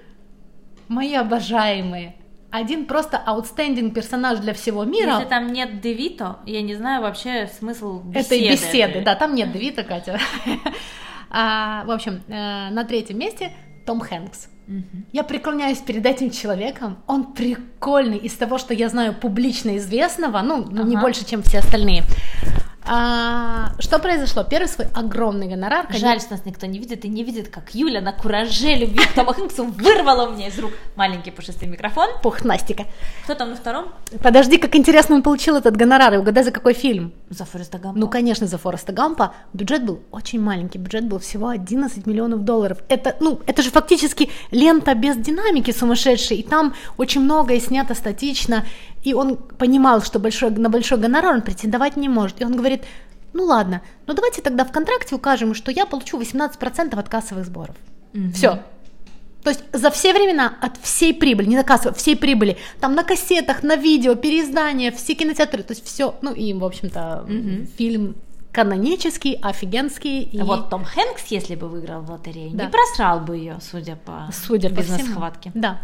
мои 0.89 1.15
обожаемые. 1.15 2.15
Один 2.51 2.87
просто 2.87 3.21
outstanding 3.27 3.91
персонаж 3.91 4.39
для 4.39 4.55
всего 4.55 4.85
мира. 4.85 5.13
Если 5.15 5.25
там 5.29 5.53
нет 5.53 5.81
Девито, 5.81 6.39
я 6.47 6.63
не 6.63 6.75
знаю 6.75 7.03
вообще 7.03 7.49
смысл 7.59 8.01
беседы. 8.01 8.37
Это 8.37 8.53
беседы, 8.53 8.93
этой. 8.93 9.03
да, 9.05 9.15
там 9.15 9.35
нет 9.35 9.53
Девита, 9.53 9.83
Катя. 9.85 10.19
А, 11.29 11.85
В 11.85 11.91
общем, 11.91 12.23
э, 12.29 12.71
на 12.71 12.85
третьем 12.85 13.19
месте 13.19 13.53
Том 13.85 14.01
Хэнкс. 14.01 14.49
Я 15.13 15.23
преклоняюсь 15.23 15.79
перед 15.79 16.05
этим 16.07 16.31
человеком. 16.31 16.99
Он 17.07 17.33
прикольный 17.35 18.19
из 18.19 18.33
того, 18.35 18.59
что 18.59 18.75
я 18.75 18.89
знаю 18.89 19.15
публично 19.15 19.77
известного, 19.77 20.41
ну, 20.43 20.67
ну, 20.69 20.85
не 20.85 20.97
Ага. 20.97 21.03
больше, 21.05 21.25
чем 21.25 21.43
все 21.43 21.59
остальные. 21.59 22.03
А, 22.89 23.73
что 23.79 23.99
произошло? 23.99 24.45
Первый 24.45 24.69
свой 24.69 24.87
огромный 24.95 25.49
гонорар. 25.49 25.87
конечно, 25.87 26.09
Жаль, 26.09 26.21
что 26.21 26.33
нас 26.33 26.45
никто 26.45 26.67
не 26.67 26.79
видит 26.79 27.05
и 27.05 27.09
не 27.09 27.25
видит, 27.25 27.49
как 27.49 27.75
Юля 27.75 28.01
на 28.01 28.13
кураже 28.13 28.75
любви 28.75 29.05
к 29.05 29.13
Тому 29.13 29.33
Хэнксу 29.33 29.65
вырвала 29.65 30.29
у 30.29 30.33
меня 30.33 30.49
из 30.49 30.59
рук 30.59 30.73
маленький 30.95 31.31
пушистый 31.31 31.69
микрофон. 31.69 32.09
Пухнастика. 32.23 32.85
Кто 33.25 33.35
там 33.35 33.51
на 33.51 33.57
втором? 33.57 33.87
Подожди, 34.23 34.59
как 34.59 34.77
интересно 34.77 35.17
он 35.17 35.23
получил 35.23 35.57
этот 35.57 35.77
гонорар, 35.77 36.15
и 36.15 36.17
угадай, 36.19 36.45
за 36.45 36.51
какой 36.53 36.75
фильм. 36.75 37.13
За 37.29 37.45
Фореста 37.45 37.79
Гампа. 37.79 37.99
Ну, 37.99 38.09
конечно, 38.09 38.47
за 38.47 38.59
Фореста 38.59 38.93
Гампа 38.93 39.35
бюджет 39.53 39.85
был 39.85 40.01
очень 40.13 40.41
маленький, 40.41 40.79
бюджет 40.79 41.07
был 41.07 41.19
всего 41.19 41.49
11 41.49 42.07
миллионов 42.07 42.45
долларов. 42.45 42.79
Это, 42.89 43.17
ну, 43.21 43.41
это 43.47 43.63
же 43.63 43.71
фактически 43.71 44.31
лента 44.51 44.95
без 44.95 45.17
динамики 45.17 45.73
сумасшедшей, 45.73 46.39
и 46.39 46.43
там 46.43 46.75
очень 46.99 47.21
многое 47.23 47.59
снято 47.61 47.95
статично, 47.95 48.65
и 49.07 49.15
он 49.15 49.37
понимал, 49.37 50.03
что 50.03 50.19
большой, 50.19 50.51
на 50.51 50.69
большой 50.69 50.99
гонорар 50.99 51.35
он 51.35 51.43
претендовать 51.43 51.97
не 51.97 52.09
может, 52.09 52.41
и 52.41 52.45
он 52.45 52.57
говорит, 52.57 52.83
ну 53.33 53.45
ладно, 53.45 53.81
ну 54.07 54.15
давайте 54.15 54.43
тогда 54.43 54.65
в 54.65 54.73
контракте 54.73 55.15
укажем, 55.15 55.55
что 55.55 55.71
я 55.71 55.87
получу 55.87 56.21
18% 56.21 56.99
от 56.99 57.09
кассовых 57.09 57.45
сборов. 57.45 57.77
Все, 58.35 58.63
то 59.45 59.51
есть 59.51 59.63
за 59.73 59.93
все 59.93 60.13
времена 60.13 60.55
от 60.61 60.77
всей 60.79 61.15
прибыли, 61.15 61.47
не 61.47 61.57
на 61.57 61.63
кассовой, 61.63 61.95
всей 61.95 62.17
прибыли, 62.17 62.57
там 62.81 62.97
на 62.97 63.05
кассетах, 63.05 63.63
на 63.63 63.77
видео, 63.77 64.17
переиздания, 64.17 64.91
все 64.91 65.15
кинотеатры, 65.15 65.63
то 65.63 65.73
есть 65.73 65.85
все, 65.87 66.17
ну 66.21 66.33
и, 66.33 66.53
в 66.53 66.65
общем-то, 66.65 67.27
фильм 67.79 68.17
канонический, 68.51 69.35
офигенский. 69.35 70.23
И, 70.23 70.41
Вот 70.41 70.69
Том 70.71 70.83
Хэнкс, 70.85 71.27
если 71.27 71.55
бы 71.55 71.69
выиграл 71.69 72.01
в 72.01 72.11
лотерею, 72.11 72.51
Да. 72.55 72.65
не 72.65 72.71
просрал 72.71 73.21
бы 73.21 73.37
ее, 73.37 73.59
судя 73.61 73.95
по 73.95 74.31
судя 74.33 74.71
по 74.71 74.83
всему. 74.83 75.21
Да. 75.55 75.79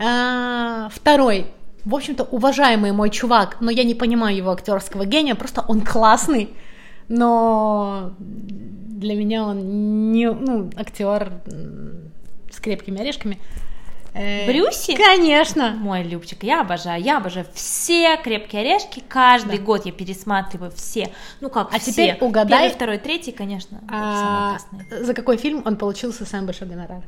А, 0.00 0.88
второй, 0.92 1.46
в 1.84 1.94
общем-то, 1.94 2.24
уважаемый 2.24 2.92
мой 2.92 3.10
чувак, 3.10 3.58
но 3.60 3.70
я 3.70 3.84
не 3.84 3.94
понимаю 3.94 4.36
его 4.36 4.50
актерского 4.50 5.04
гения, 5.04 5.34
просто 5.34 5.64
он 5.68 5.80
классный, 5.82 6.50
но 7.08 8.12
для 8.18 9.14
меня 9.14 9.44
он 9.44 10.10
не, 10.12 10.30
ну, 10.30 10.70
актер 10.76 11.32
с 12.50 12.60
крепкими 12.60 13.00
орешками. 13.00 13.38
Э, 14.14 14.46
Брюси? 14.46 14.94
Конечно. 14.94 15.72
Мой 15.72 16.04
Любчик, 16.04 16.44
я 16.44 16.60
обожаю, 16.60 17.02
я 17.02 17.16
обожаю 17.18 17.46
все 17.52 18.16
крепкие 18.22 18.60
орешки, 18.62 19.02
каждый 19.08 19.58
Да. 19.58 19.64
год 19.64 19.86
я 19.86 19.92
пересматриваю 19.92 20.70
все, 20.70 21.10
ну 21.40 21.50
как 21.50 21.74
А 21.74 21.78
все. 21.80 21.90
теперь 21.90 22.16
угадай- 22.20 22.48
Первый, 22.60 22.70
второй, 22.70 22.98
третий, 22.98 23.32
конечно, 23.32 23.80
А, 23.90 24.58
за 25.00 25.14
какой 25.14 25.36
фильм 25.36 25.62
он 25.64 25.76
получился 25.76 26.24
самый 26.24 26.46
большой 26.46 26.68
гонорар? 26.68 27.02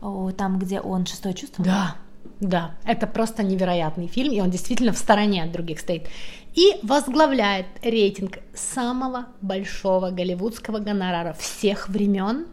О, 0.00 0.32
там, 0.32 0.58
где 0.58 0.80
он 0.80 1.06
шестое 1.06 1.32
чувство? 1.32 1.64
Да, 1.64 1.94
да, 2.42 2.74
это 2.84 3.06
просто 3.06 3.44
невероятный 3.44 4.08
фильм, 4.08 4.32
и 4.32 4.40
он 4.40 4.50
действительно 4.50 4.92
в 4.92 4.98
стороне 4.98 5.44
от 5.44 5.52
других 5.52 5.78
стоит. 5.78 6.08
И 6.54 6.74
возглавляет 6.82 7.66
рейтинг 7.82 8.38
самого 8.52 9.26
большого 9.40 10.10
голливудского 10.10 10.78
гонорара 10.80 11.34
всех 11.38 11.88
времен. 11.88 12.46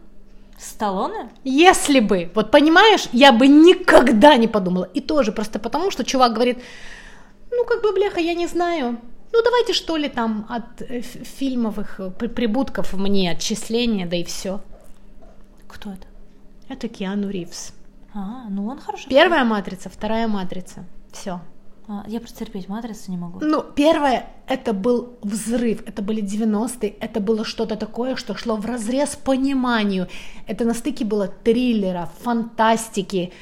Сталлоне? 0.56 1.30
Если 1.42 1.98
бы, 1.98 2.30
вот 2.34 2.52
понимаешь, 2.52 3.08
я 3.12 3.32
бы 3.32 3.48
никогда 3.48 4.36
не 4.36 4.46
подумала. 4.46 4.84
И 4.94 5.00
тоже 5.00 5.32
просто 5.32 5.58
потому, 5.58 5.90
что 5.90 6.04
чувак 6.04 6.34
говорит, 6.34 6.58
ну 7.50 7.64
как 7.64 7.82
бы, 7.82 7.92
бляха, 7.92 8.20
я 8.20 8.34
не 8.34 8.46
знаю. 8.46 8.96
Ну 9.32 9.42
давайте 9.42 9.72
что 9.72 9.96
ли 9.96 10.08
там 10.08 10.46
от 10.48 10.82
э, 10.82 11.00
фильмовых 11.00 11.98
э, 11.98 12.10
при- 12.10 12.28
прибутков 12.28 12.92
мне 12.92 13.32
отчисления, 13.32 14.06
да 14.06 14.16
и 14.16 14.22
все. 14.22 14.60
Кто 15.66 15.90
это? 15.90 16.06
Это 16.68 16.86
Киану 16.86 17.28
Ривз. 17.28 17.72
А, 18.14 18.48
ну 18.48 18.66
он 18.66 18.78
хороший. 18.78 19.08
Первая 19.08 19.44
матрица, 19.44 19.88
вторая 19.88 20.28
матрица. 20.28 20.84
Все. 21.12 21.40
А, 21.88 22.04
я 22.06 22.20
просто 22.20 22.44
терпеть 22.44 22.68
матрицу 22.68 23.10
не 23.10 23.16
могу. 23.16 23.40
Ну, 23.42 23.64
первое, 23.74 24.26
это 24.46 24.72
был 24.72 25.18
взрыв, 25.22 25.82
это 25.86 26.02
были 26.02 26.22
90-е, 26.22 26.88
это 27.00 27.20
было 27.20 27.44
что-то 27.44 27.76
такое, 27.76 28.14
что 28.14 28.36
шло 28.36 28.56
в 28.56 28.64
разрез 28.66 29.16
пониманию. 29.16 30.06
Это 30.46 30.64
на 30.64 30.74
стыке 30.74 31.04
было 31.04 31.26
триллера, 31.26 32.08
фантастики, 32.22 33.32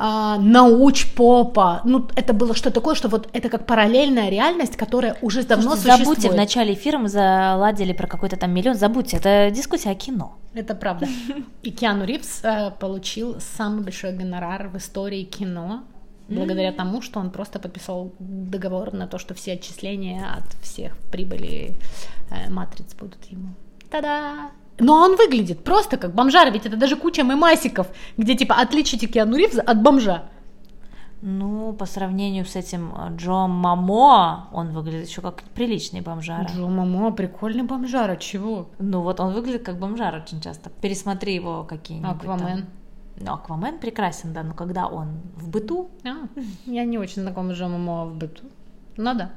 а, 0.00 0.38
науч-попа. 0.38 1.82
Ну, 1.84 2.06
это 2.14 2.32
было 2.32 2.54
что-то 2.54 2.76
такое, 2.76 2.94
что 2.94 3.08
вот 3.08 3.28
это 3.32 3.48
как 3.48 3.66
параллельная 3.66 4.30
реальность, 4.30 4.76
которая 4.76 5.16
уже 5.22 5.42
давно 5.42 5.72
Слушайте, 5.72 5.90
забудьте, 5.90 6.06
существует. 6.06 6.34
в 6.34 6.36
начале 6.36 6.74
эфира 6.74 6.98
мы 6.98 7.08
заладили 7.08 7.92
про 7.92 8.06
какой-то 8.06 8.36
там 8.36 8.52
миллион, 8.52 8.76
забудьте, 8.76 9.16
это 9.16 9.50
дискуссия 9.50 9.90
о 9.90 9.94
кино. 9.96 10.38
Это 10.54 10.76
правда. 10.76 11.08
И 11.62 11.72
Киану 11.72 12.04
Ривз 12.04 12.44
э, 12.44 12.70
получил 12.78 13.40
самый 13.40 13.82
большой 13.82 14.12
гонорар 14.12 14.68
в 14.68 14.76
истории 14.76 15.24
кино, 15.24 15.82
благодаря 16.28 16.72
тому, 16.72 17.02
что 17.02 17.18
он 17.18 17.30
просто 17.30 17.58
подписал 17.58 18.12
договор 18.18 18.92
на 18.92 19.06
то, 19.08 19.18
что 19.18 19.34
все 19.34 19.54
отчисления 19.54 20.24
от 20.36 20.62
всех 20.62 20.96
прибыли 21.10 21.74
э, 22.30 22.50
матриц 22.50 22.94
будут 22.94 23.24
ему. 23.24 23.48
Та-да! 23.90 24.50
Но 24.78 24.94
он 24.94 25.16
выглядит 25.16 25.64
просто 25.64 25.96
как 25.96 26.14
бомжар, 26.14 26.50
ведь 26.52 26.66
это 26.66 26.76
даже 26.76 26.96
куча 26.96 27.22
мемасиков, 27.22 27.88
где 28.16 28.34
типа 28.36 28.54
отличите 28.56 29.06
Киану 29.06 29.36
Ривза 29.36 29.62
от 29.62 29.82
бомжа. 29.82 30.24
Ну, 31.20 31.72
по 31.72 31.84
сравнению 31.84 32.44
с 32.44 32.54
этим 32.54 32.94
э, 32.96 33.16
Джо 33.16 33.48
Мамо, 33.48 34.48
он 34.52 34.68
выглядит 34.68 35.08
еще 35.08 35.20
как 35.20 35.42
приличный 35.42 36.00
бомжара. 36.00 36.46
Джо 36.46 36.68
Мамо, 36.68 37.10
прикольный 37.10 37.64
бомжар, 37.64 38.08
от 38.12 38.20
чего? 38.20 38.68
Ну 38.78 39.00
вот 39.00 39.18
он 39.18 39.32
выглядит 39.34 39.64
как 39.64 39.78
бомжар 39.80 40.14
очень 40.14 40.40
часто. 40.40 40.70
Пересмотри 40.80 41.34
его 41.34 41.64
какие-нибудь. 41.64 42.20
там. 42.22 42.30
Аквамен. 42.30 42.66
Ну, 43.16 43.32
Аквамен 43.32 43.78
прекрасен, 43.80 44.32
да, 44.32 44.44
но 44.44 44.54
когда 44.54 44.86
он 44.86 45.08
в 45.34 45.48
быту, 45.48 45.90
А, 46.04 46.28
я 46.66 46.84
не 46.84 46.98
очень 46.98 47.22
знакома 47.22 47.52
с 47.52 47.58
Джо 47.58 47.66
Мамо 47.66 48.04
в 48.06 48.14
быту. 48.14 48.44
Ну 48.96 49.12
да. 49.14 49.32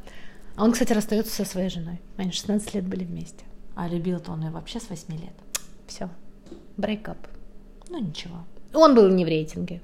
А 0.55 0.63
он, 0.63 0.73
кстати, 0.73 0.93
расстается 0.93 1.33
со 1.33 1.45
своей 1.49 1.69
женой. 1.69 1.99
Они 2.17 2.31
16 2.31 2.75
лет 2.75 2.87
были 2.87 3.05
вместе. 3.05 3.43
А 3.75 3.87
любил-то 3.87 4.31
он 4.31 4.43
ее 4.43 4.51
вообще 4.51 4.79
с 4.79 4.89
8 4.89 5.13
лет. 5.13 5.33
Все. 5.87 6.09
Брейкап. 6.77 7.17
Ну 7.89 7.99
ничего. 7.99 8.37
Он 8.73 8.95
был 8.95 9.09
не 9.09 9.25
в 9.25 9.27
рейтинге. 9.27 9.81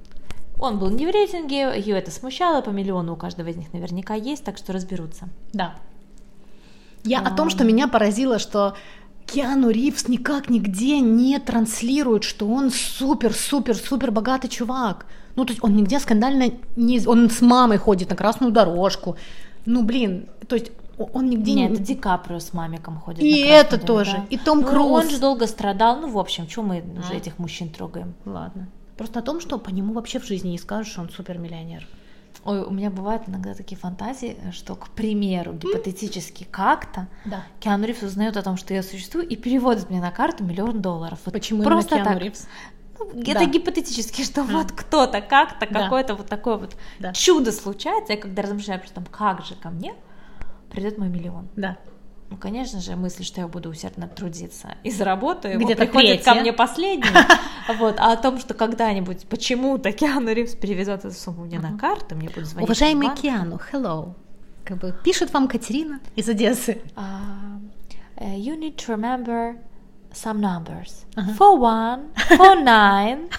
Он 0.59 0.79
был 0.79 0.89
не 0.89 1.05
в 1.05 1.11
рейтинге, 1.11 1.73
ее 1.77 1.97
это 1.97 2.09
смущало, 2.09 2.61
по 2.61 2.69
миллиону 2.69 3.13
у 3.13 3.15
каждого 3.15 3.47
из 3.49 3.57
них 3.57 3.73
наверняка 3.73 4.15
есть, 4.15 4.43
так 4.43 4.57
что 4.57 4.73
разберутся. 4.73 5.29
Да. 5.53 5.75
Я 7.03 7.19
о 7.19 7.31
том, 7.31 7.49
что 7.49 7.63
меня 7.63 7.87
поразило, 7.87 8.39
что 8.39 8.75
Киану 9.27 9.69
Ривз 9.69 10.07
никак 10.07 10.49
нигде 10.49 10.99
не 10.99 11.37
транслирует, 11.39 12.23
что 12.23 12.47
он 12.47 12.71
супер-супер-супер 12.71 14.11
богатый 14.11 14.47
чувак. 14.47 15.05
Ну, 15.35 15.45
то 15.45 15.51
есть 15.51 15.63
он 15.63 15.75
нигде 15.75 15.99
скандально 15.99 16.53
не... 16.75 17.05
Он 17.05 17.29
с 17.29 17.41
мамой 17.41 17.77
ходит 17.77 18.09
на 18.09 18.15
красную 18.15 18.51
дорожку. 18.51 19.17
Ну, 19.65 19.83
блин, 19.83 20.27
то 20.47 20.55
есть 20.55 20.71
он 20.97 21.29
нигде 21.29 21.53
Нет, 21.53 21.69
не... 21.69 21.75
это 21.75 21.83
Ди 21.83 21.95
Каприо 21.95 22.39
с 22.39 22.53
мамиком 22.53 22.99
ходит. 22.99 23.21
И 23.23 23.39
это 23.39 23.77
дом, 23.77 23.85
тоже, 23.85 24.11
да. 24.17 24.25
и 24.29 24.37
Том 24.37 24.61
Ну, 24.61 24.67
Круз. 24.67 25.03
Он 25.03 25.09
же 25.09 25.19
долго 25.19 25.45
страдал. 25.47 25.99
Ну, 25.99 26.09
в 26.09 26.17
общем, 26.17 26.49
что 26.49 26.63
мы 26.63 26.83
уже 26.97 27.13
А. 27.13 27.15
этих 27.17 27.37
мужчин 27.39 27.69
трогаем? 27.69 28.15
Ладно. 28.25 28.67
Просто 28.97 29.19
о 29.19 29.21
том, 29.21 29.39
что 29.39 29.59
по 29.59 29.69
нему 29.69 29.93
вообще 29.93 30.19
в 30.19 30.25
жизни 30.25 30.49
не 30.49 30.57
скажешь, 30.57 30.91
что 30.91 31.01
он 31.01 31.09
супермиллионер. 31.09 31.87
Ой, 32.45 32.63
у 32.63 32.71
меня 32.71 32.89
бывают 32.89 33.23
иногда 33.27 33.53
такие 33.53 33.77
фантазии, 33.77 34.37
что, 34.53 34.75
к 34.75 34.89
примеру, 34.89 35.53
гипотетически 35.53 36.47
как-то 36.49 37.07
Да. 37.25 37.43
Киану 37.59 37.85
Ривз 37.85 38.03
узнает 38.03 38.37
о 38.37 38.41
том, 38.41 38.57
что 38.57 38.73
я 38.73 38.83
существую, 38.83 39.27
и 39.27 39.35
переводит 39.35 39.89
мне 39.89 39.99
на 39.99 40.11
карту 40.11 40.43
миллион 40.43 40.81
долларов. 40.81 41.19
Вот 41.25 41.33
Почему 41.33 41.63
просто 41.63 41.95
именно 41.95 42.05
Киану 42.05 42.19
так. 42.19 42.25
Ривз? 42.25 42.47
Ну, 42.99 43.11
Да. 43.13 43.31
Это 43.33 43.45
гипотетически, 43.45 44.23
что 44.23 44.43
вот 44.43 44.71
кто-то 44.71 45.21
как-то, 45.21 45.67
Да. 45.69 45.83
какое-то 45.83 46.15
вот 46.15 46.27
такое 46.27 46.57
вот 46.57 46.75
Да. 46.99 47.13
чудо 47.13 47.51
случается, 47.51 48.13
я 48.13 48.19
когда 48.19 48.41
размышляю 48.43 48.81
про 48.81 48.89
том, 48.89 49.05
как 49.05 49.43
же 49.45 49.53
ко 49.55 49.69
мне 49.69 49.93
придет 50.69 50.97
мой 50.97 51.09
миллион. 51.09 51.47
Да. 51.55 51.77
Ну, 52.29 52.35
конечно 52.35 52.81
же, 52.81 52.95
мысль, 52.95 53.23
что 53.23 53.39
я 53.41 53.47
буду 53.47 53.69
усердно 53.69 54.07
трудиться 54.07 54.75
и 54.83 54.91
заработаю, 54.91 55.57
Где-то 55.59 55.85
приходит 55.85 56.17
ко 56.19 56.31
третья. 56.31 56.41
мне 56.41 56.53
последний. 56.53 57.09
Вот, 57.79 57.99
а 57.99 58.13
о 58.13 58.17
том, 58.17 58.39
что 58.39 58.53
когда-нибудь 58.53 59.27
почему-то 59.27 59.91
Киану 59.91 60.31
Ривз 60.31 60.55
переведет 60.55 61.03
эту 61.03 61.11
сумму 61.13 61.43
мне 61.43 61.59
на 61.59 61.77
карту, 61.77 62.15
мне 62.15 62.29
будут 62.29 62.45
звонить. 62.45 62.67
Уважаемый. 62.69 63.13
Киану, 63.15 63.59
hello. 63.71 64.13
Как 64.63 64.77
бы 64.77 64.95
пишет 65.03 65.33
вам 65.33 65.47
Катерина 65.49 65.99
из 66.15 66.29
Одессы. 66.29 66.81
Um, 66.95 67.71
uh, 68.17 68.37
you 68.37 68.57
need 68.57 68.75
to 68.77 68.95
remember 68.95 69.57
some 70.17 70.39
numbers. 70.41 71.05
Ага. 71.15 71.31
Four 71.37 71.59
one, 71.59 71.99
four 72.37 72.55
nine. 72.63 73.29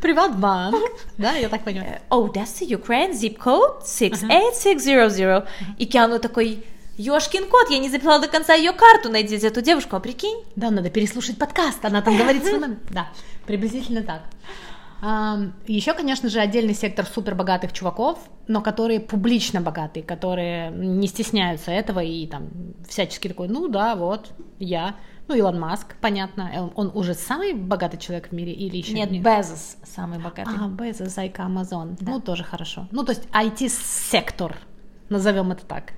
Приватбанк. 0.00 0.76
Да, 1.18 1.32
я 1.32 1.48
так 1.48 1.64
понимаю. 1.64 1.98
Oh, 2.10 2.32
that's 2.32 2.60
Ukraine, 2.60 3.12
zip 3.12 3.38
code 3.38 3.84
68600. 3.84 5.46
И 5.78 5.86
Киану 5.86 6.18
такой, 6.18 6.64
Ёшкин 6.96 7.48
кот, 7.48 7.70
я 7.70 7.78
не 7.78 7.88
запила 7.88 8.18
до 8.18 8.28
конца 8.28 8.54
ее 8.54 8.72
карту, 8.72 9.08
найдите 9.08 9.46
эту 9.46 9.62
девушку, 9.62 9.96
а 9.96 10.00
прикинь? 10.00 10.44
Да, 10.56 10.70
надо 10.70 10.90
переслушать 10.90 11.38
подкаст, 11.38 11.84
она 11.84 12.02
там 12.02 12.16
говорит 12.16 12.44
свой 12.44 12.58
номер. 12.60 12.76
Да, 12.90 13.08
приблизительно 13.46 14.02
так. 14.02 14.22
Еще, 15.00 15.94
конечно 15.94 16.28
же, 16.28 16.40
отдельный 16.40 16.74
сектор 16.74 17.06
супербогатых 17.06 17.72
чуваков, 17.72 18.18
но 18.48 18.60
которые 18.60 18.98
публично 19.00 19.60
богатые, 19.60 20.02
которые 20.02 20.70
не 20.70 21.06
стесняются 21.06 21.70
этого 21.70 22.00
и 22.00 22.26
там 22.26 22.48
всячески 22.88 23.28
такой, 23.28 23.48
ну 23.48 23.68
да, 23.68 23.94
вот, 23.94 24.32
я. 24.58 24.96
Ну, 25.28 25.34
Илон 25.34 25.60
Маск, 25.60 25.94
понятно, 26.00 26.50
э, 26.52 26.68
он 26.74 26.90
уже 26.94 27.12
самый 27.12 27.52
богатый 27.52 27.98
человек 27.98 28.28
в 28.28 28.32
мире 28.32 28.52
или 28.52 28.78
еще 28.78 28.94
Нет, 28.94 29.10
Безос 29.22 29.76
самый 29.84 30.18
богатый. 30.18 30.54
А, 30.58 30.68
Безос, 30.68 31.08
Зайка, 31.14 31.44
Амазон. 31.44 31.96
Да. 32.00 32.12
Ну, 32.12 32.20
тоже 32.20 32.44
хорошо. 32.44 32.88
Ну, 32.90 33.04
то 33.04 33.12
есть 33.12 33.28
IT-сектор, 33.32 34.56
назовем 35.10 35.52
это 35.52 35.66
так. 35.66 35.92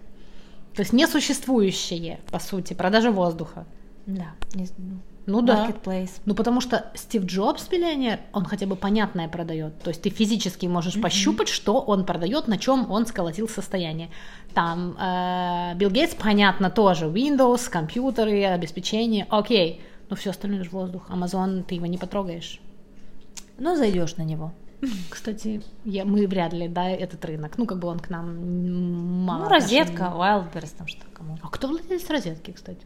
То 0.74 0.82
есть 0.82 0.92
несуществующее, 0.92 2.18
по 2.32 2.40
сути, 2.40 2.74
продажа 2.74 3.12
воздуха. 3.12 3.66
Да, 4.06 4.32
з- 4.54 4.72
ну, 5.30 5.42
да. 5.42 5.68
Marketplace. 5.68 6.10
Ну, 6.24 6.34
потому 6.34 6.60
что 6.60 6.90
Стив 6.94 7.24
Джобс, 7.24 7.70
миллионер, 7.70 8.20
он 8.32 8.44
хотя 8.44 8.66
бы 8.66 8.76
понятное 8.76 9.28
продает. 9.28 9.78
То 9.80 9.90
есть 9.90 10.02
ты 10.02 10.10
физически 10.10 10.66
можешь 10.66 11.00
пощупать, 11.00 11.48
что 11.48 11.80
он 11.80 12.04
продает, 12.04 12.48
на 12.48 12.58
чем 12.58 12.90
он 12.90 13.06
сколотил 13.06 13.48
состояние. 13.48 14.10
Там 14.54 14.96
э, 14.98 15.74
Билл 15.76 15.90
Гейтс, 15.90 16.14
понятно, 16.14 16.70
тоже. 16.70 17.06
Windows, 17.06 17.70
компьютеры, 17.70 18.44
обеспечение, 18.44 19.26
окей. 19.30 19.80
Но 20.08 20.16
все 20.16 20.30
остальное 20.30 20.64
же 20.64 20.70
воздух. 20.70 21.08
Amazon, 21.08 21.62
ты 21.62 21.76
его 21.76 21.86
не 21.86 21.98
потрогаешь. 21.98 22.60
Ну, 23.58 23.76
зайдешь 23.76 24.16
на 24.16 24.22
него. 24.22 24.52
Кстати, 25.10 25.62
я, 25.84 26.04
мы 26.04 26.26
вряд 26.26 26.52
ли, 26.52 26.68
да, 26.68 26.88
этот 26.88 27.24
рынок. 27.24 27.58
Ну, 27.58 27.66
как 27.66 27.78
бы 27.78 27.88
он 27.88 28.00
к 28.00 28.08
нам 28.10 29.24
мало. 29.24 29.40
ну, 29.40 29.46
отношений. 29.46 29.82
розетка, 29.82 30.04
Wildberries, 30.04 30.74
там 30.76 30.86
что 30.86 31.04
кому. 31.12 31.38
А 31.42 31.48
кто 31.48 31.68
владелец 31.68 32.08
розетки, 32.08 32.52
кстати? 32.52 32.80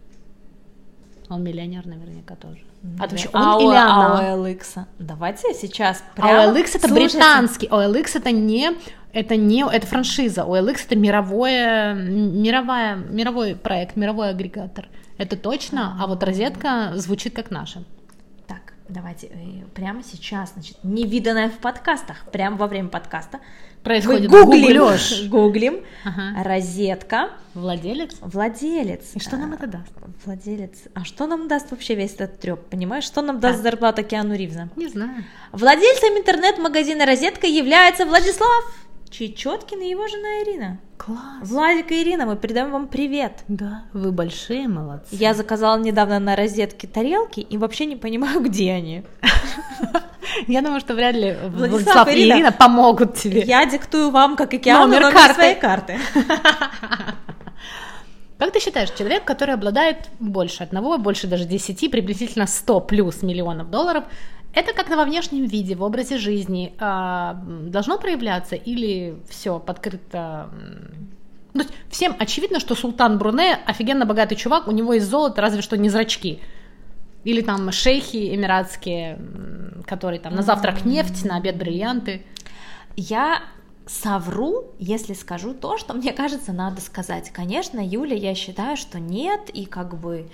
Он 1.29 1.43
миллионер 1.43 1.87
наверняка 1.87 2.37
тоже. 2.37 2.59
А 2.99 3.07
вообще 3.07 3.29
А 3.33 3.57
он 3.57 3.65
у- 3.65 3.71
или 3.71 3.77
а 3.77 3.85
она? 3.85 4.35
OLX? 4.37 4.85
Давайте 4.99 5.55
сейчас 5.55 6.05
А 6.17 6.21
прямо... 6.21 6.53
OLX 6.53 6.77
это 6.77 6.89
Слушайте, 6.89 7.17
британский, 7.19 7.67
OLX 7.69 8.11
это 8.15 8.31
не, 8.31 8.73
это 9.13 9.37
не, 9.37 9.65
это 9.65 9.87
франшиза, 9.87 10.43
OLX 10.43 10.81
это 10.87 10.97
мировое, 10.97 11.95
мировая, 11.95 12.97
мировой 12.97 13.55
проект, 13.55 13.97
мировой 13.97 14.31
агрегатор. 14.31 14.89
Это 15.17 15.37
точно, 15.37 15.97
а 16.01 16.07
вот 16.07 16.23
розетка 16.23 16.93
звучит 16.97 17.35
как 17.35 17.51
наша. 17.51 17.85
Так, 18.47 18.75
давайте 18.89 19.29
э, 19.29 19.65
прямо 19.75 20.03
сейчас, 20.03 20.53
значит, 20.53 20.77
невиданное 20.83 21.49
в 21.49 21.59
подкастах, 21.59 22.25
прямо 22.33 22.57
во 22.57 22.67
время 22.67 22.89
подкаста. 22.89 23.39
Происходит 23.85 24.31
мы 24.31 24.45
гуглим, 24.45 24.63
гуглёж. 24.63 25.23
гуглим 25.29 25.77
Ага. 26.05 26.43
розетка, 26.43 27.31
Владелец? 27.55 28.17
владелец. 28.21 29.03
И 29.15 29.21
что 29.21 29.37
нам 29.37 29.53
А, 29.53 29.55
это 29.57 29.67
даст? 29.67 29.93
Владелец. 30.25 30.73
А 30.95 31.05
что 31.05 31.27
нам 31.27 31.47
даст 31.49 31.71
вообще 31.71 31.95
весь 31.95 32.15
этот 32.15 32.41
треп? 32.41 32.61
Понимаешь, 32.71 33.05
что 33.05 33.21
нам 33.23 33.41
даст 33.41 33.63
зарплата 33.63 34.03
Киану 34.03 34.35
Ривза? 34.35 34.69
Не 34.77 34.89
знаю. 34.89 35.25
Владельцем 35.53 36.17
интернет-магазина 36.19 37.05
«Розетка» 37.07 37.47
является 37.47 38.07
Владислав 38.07 38.65
Чечеткин 39.11 39.81
и 39.83 39.91
его 39.91 40.09
жена 40.09 40.43
Ирина. 40.43 40.79
Класс. 40.97 41.21
Владик 41.43 41.93
и 41.93 42.03
Ирина, 42.03 42.25
мы 42.27 42.37
передаем 42.37 42.71
вам 42.73 42.89
привет. 42.89 43.43
Да, 43.49 43.85
вы 43.93 44.11
большие 44.13 44.67
молодцы. 44.67 45.09
Я 45.15 45.35
заказала 45.35 45.79
недавно 45.79 46.19
на 46.19 46.35
розетке 46.37 46.87
тарелки 46.89 47.41
и 47.41 47.59
вообще 47.59 47.85
не 47.85 47.97
понимаю, 47.97 48.41
где 48.49 48.73
они. 48.73 49.03
Я 50.47 50.63
думаю, 50.63 50.81
что 50.81 50.95
вряд 50.95 51.15
ли 51.15 51.37
Владислав 51.49 51.71
Владислав, 51.71 52.09
и 52.09 52.13
Ирина, 52.13 52.35
Ирина 52.35 52.53
помогут 52.53 53.15
тебе. 53.15 53.43
Я 53.43 53.65
диктую 53.67 54.11
вам, 54.11 54.37
как 54.37 54.55
и 54.55 54.59
Номер 54.73 55.03
номер, 55.03 55.13
карты. 55.13 55.35
своей 55.35 55.55
карты. 55.55 55.99
Как 58.39 58.53
ты 58.53 58.61
считаешь, 58.61 58.91
человек, 58.91 59.25
который 59.25 59.55
обладает 59.55 60.11
больше 60.19 60.65
одного, 60.65 60.99
больше 60.99 61.29
даже 61.29 61.45
10, 61.45 61.91
приблизительно 61.91 62.47
100 62.47 62.81
плюс 62.81 63.23
миллионов 63.23 63.71
долларов, 63.71 64.05
это 64.53 64.73
как-то 64.73 64.97
во 64.97 65.05
внешнем 65.05 65.47
виде, 65.47 65.75
в 65.77 65.83
образе 65.83 66.19
жизни 66.19 66.75
м, 66.79 67.71
должно 67.71 67.97
проявляться 67.99 68.55
или 68.57 69.17
все 69.29 69.59
подкрыто? 69.59 70.51
то 71.53 71.59
есть 71.61 71.71
всем 71.89 72.17
очевидно, 72.19 72.59
что 72.59 72.75
Султан 72.75 73.17
Бруне 73.19 73.59
офигенно 73.67 74.07
богатый 74.07 74.35
чувак, 74.35 74.67
у 74.67 74.73
него 74.73 74.95
есть 74.95 75.07
золото, 75.07 75.41
разве 75.41 75.63
что 75.63 75.77
не 75.77 75.89
зрачки. 75.89 76.41
Или 77.25 77.41
там 77.41 77.73
шейхи 77.73 78.35
эмиратские, 78.35 79.19
которые 79.87 80.21
там 80.21 80.35
на 80.35 80.43
завтрак 80.43 80.85
нефть, 80.85 81.25
на 81.25 81.37
обед 81.37 81.57
бриллианты. 81.57 82.25
Я 82.97 83.43
совру, 83.87 84.73
если 84.79 85.13
скажу 85.13 85.53
то, 85.53 85.77
что 85.77 85.95
мне 85.95 86.13
кажется, 86.13 86.53
надо 86.53 86.81
сказать. 86.81 87.31
Конечно, 87.31 87.87
Юля, 87.87 88.17
я 88.17 88.35
считаю, 88.35 88.77
что 88.77 88.99
нет, 88.99 89.51
и 89.53 89.67
как 89.67 89.99
бы 89.99 90.29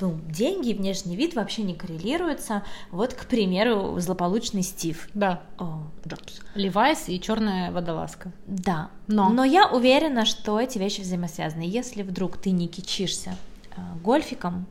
ну, 0.00 0.18
деньги 0.28 0.70
и 0.70 0.74
внешний 0.74 1.16
вид 1.16 1.34
вообще 1.34 1.62
не 1.62 1.74
коррелируются. 1.74 2.62
Вот, 2.90 3.14
к 3.14 3.26
примеру, 3.26 3.98
злополучный 3.98 4.62
Стив 4.62 5.08
Да, 5.14 5.42
О, 5.58 5.82
Джобс. 6.06 6.40
Левайс 6.54 7.08
и 7.08 7.20
черная 7.20 7.70
водолазка. 7.72 8.32
Да, 8.46 8.90
Но. 9.06 9.44
я 9.44 9.68
уверена, 9.68 10.24
что 10.24 10.60
эти 10.60 10.78
вещи 10.78 11.00
взаимосвязаны. 11.00 11.62
Если 11.62 12.02
вдруг 12.02 12.36
ты 12.36 12.50
не 12.50 12.68
кичишься 12.68 13.36
э, 13.76 13.80
гольфиком 14.02 14.66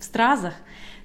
в 0.00 0.04
стразах, 0.04 0.54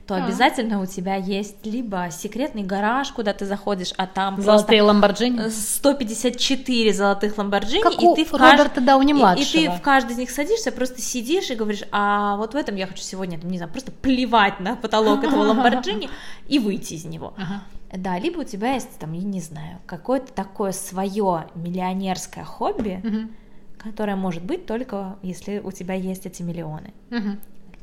то 0.07 0.15
А. 0.15 0.25
обязательно 0.25 0.81
у 0.81 0.85
тебя 0.85 1.15
есть 1.15 1.65
либо 1.65 2.09
секретный 2.11 2.63
гараж, 2.63 3.11
куда 3.11 3.33
ты 3.33 3.45
заходишь, 3.45 3.93
а 3.97 4.07
там 4.07 4.41
Золотые 4.41 4.81
ламборджини. 4.81 5.49
154 5.49 6.93
золотых 6.93 7.37
ламборджини, 7.37 7.81
Как 7.83 8.01
и 8.01 8.05
у 8.05 8.15
ты 8.15 8.25
в 8.25 8.33
Роберта 8.33 8.81
Дауни 8.81 9.13
и- 9.13 9.41
и, 9.41 9.45
ты 9.45 9.69
в 9.69 9.81
каждый 9.81 10.13
из 10.13 10.17
них 10.17 10.31
садишься, 10.31 10.71
просто 10.71 11.01
сидишь 11.01 11.49
и 11.49 11.55
говоришь, 11.55 11.83
а 11.91 12.35
вот 12.37 12.53
в 12.53 12.57
этом 12.57 12.75
я 12.75 12.87
хочу 12.87 13.01
сегодня, 13.03 13.37
не 13.43 13.57
знаю, 13.57 13.71
просто 13.71 13.91
плевать 13.91 14.59
на 14.59 14.75
потолок 14.75 15.23
этого 15.23 15.43
ламборджини 15.43 16.09
и 16.47 16.59
выйти 16.59 16.95
из 16.95 17.05
него. 17.05 17.33
Ага. 17.37 17.61
Да, 17.93 18.17
либо 18.17 18.39
у 18.39 18.43
тебя 18.43 18.73
есть, 18.73 18.97
там, 18.99 19.13
я 19.13 19.21
не 19.23 19.41
знаю, 19.41 19.79
какое-то 19.85 20.31
такое 20.33 20.71
свое 20.71 21.45
миллионерское 21.55 22.43
хобби, 22.45 23.01
Мгм. 23.03 23.31
которое 23.77 24.15
может 24.15 24.43
быть 24.43 24.65
только 24.65 25.15
если 25.21 25.59
у 25.59 25.71
тебя 25.71 25.93
есть 25.93 26.25
эти 26.25 26.41
миллионы. 26.41 26.93
Мгм. 27.09 27.39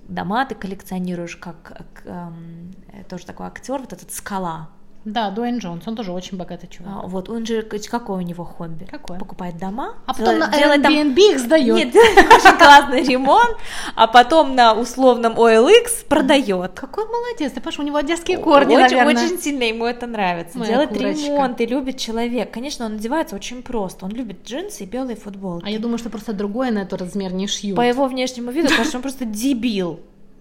Дома 0.09 0.47
ты 0.47 0.55
коллекционируешь 0.55 1.37
как, 1.37 1.63
как, 1.63 2.03
эм, 2.07 2.73
э, 2.93 3.05
тоже 3.05 3.27
такой 3.27 3.47
актер, 3.47 3.79
вот 3.79 3.93
этот 3.93 4.11
скала. 4.11 4.71
Да, 5.05 5.31
Дуэйн 5.31 5.59
Джонс, 5.59 5.87
он 5.87 5.97
тоже 5.97 6.13
очень 6.13 6.37
богатый 6.37 6.67
чувак. 6.67 6.93
А, 7.05 7.07
вот 7.07 7.31
он 7.31 7.47
же 7.47 7.63
какое 7.63 8.19
у 8.19 8.21
него 8.21 8.45
хобби? 8.45 8.85
Какое? 8.85 9.19
Покупает 9.19 9.57
дома, 9.57 9.95
А 10.07 10.13
потом 10.13 10.39
на 10.39 10.49
делает 10.51 10.83
там- 10.83 10.93
Airbnb 10.93 11.17
их 11.35 11.39
сдает. 11.39 11.77
Нет, 11.77 11.91
делает 11.93 12.19
очень 12.33 12.59
классный 12.59 13.03
ремонт, 13.05 13.57
а 13.95 14.07
потом 14.07 14.55
на 14.55 14.75
условном 14.75 15.35
OLX 15.35 16.05
продает. 16.09 16.73
Какой 16.73 17.05
молодец, 17.07 17.53
ты 17.53 17.61
Паша, 17.61 17.81
у 17.81 17.85
него 17.85 17.97
одесские 17.97 18.37
корни, 18.39 18.77
очень, 18.77 18.97
наверное. 18.97 19.25
очень 19.27 19.39
сильно 19.39 19.63
ему 19.63 19.87
это 19.87 20.07
нравится. 20.07 20.59
Моя 20.59 20.73
Делает 20.73 20.91
курочка. 20.91 21.25
ремонт 21.27 21.61
и 21.61 21.67
любит 21.67 21.97
человек. 21.97 22.51
Конечно, 22.53 22.85
он 22.85 22.97
одевается 22.97 23.37
очень 23.37 23.63
просто. 23.63 24.05
Он 24.05 24.11
любит 24.11 24.45
джинсы 24.47 24.83
и 24.85 24.87
белые 24.87 25.17
футболки. 25.17 25.65
А 25.65 25.71
я 25.71 25.79
думаю, 25.79 25.99
что 25.99 26.11
просто 26.11 26.33
другое 26.35 26.71
на 26.71 26.81
этот 26.81 27.01
размер 27.01 27.33
не 27.33 27.47
шьют. 27.47 27.77
По 27.77 27.83
его 27.83 28.07
внешнему 28.09 28.51
виду, 28.51 28.69
кажется, 28.69 28.97
он 28.99 29.03
просто 29.03 29.25
дебил 29.25 30.01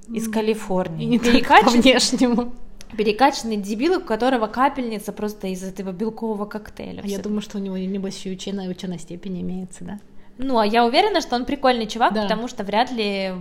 из 0.10 0.28
И 0.28 0.32
Калифорнии. 0.32 1.06
не 1.06 1.20
только 1.20 1.62
по 1.64 1.70
внешнему. 1.70 2.54
Перекачанный 2.96 3.58
дебил, 3.58 3.98
у 3.98 4.02
которого 4.02 4.48
капельница 4.48 5.12
просто 5.12 5.48
из 5.48 5.64
этого 5.64 5.92
белкового 5.92 6.46
коктейля. 6.46 7.02
А 7.04 7.08
я 7.08 7.20
думаю, 7.20 7.42
что 7.42 7.58
у 7.58 7.62
него, 7.62 7.78
небось, 7.78 8.18
еще 8.18 8.30
ученая, 8.32 8.70
ученая 8.70 8.98
степень 8.98 9.42
имеется, 9.42 9.84
да? 9.84 10.00
Ну, 10.38 10.58
а 10.60 10.66
я 10.66 10.86
уверена, 10.86 11.20
что 11.22 11.36
он 11.36 11.46
прикольный 11.46 11.88
чувак, 11.88 12.14
Да. 12.14 12.24
потому 12.24 12.48
что 12.48 12.64
вряд 12.64 12.92
ли, 12.92 13.34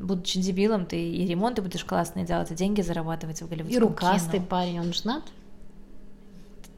будучи 0.00 0.40
дебилом, 0.40 0.86
ты 0.86 0.96
и 1.02 1.26
ремонты 1.26 1.60
будешь 1.62 1.84
классные 1.84 2.24
делать, 2.24 2.50
и 2.50 2.54
деньги 2.54 2.80
зарабатывать 2.80 3.42
в 3.42 3.48
голливудском 3.48 3.76
И 3.76 3.86
рукастый 3.86 4.38
кино. 4.38 4.46
парень, 4.48 4.80
он 4.80 4.92
женат? 4.92 5.24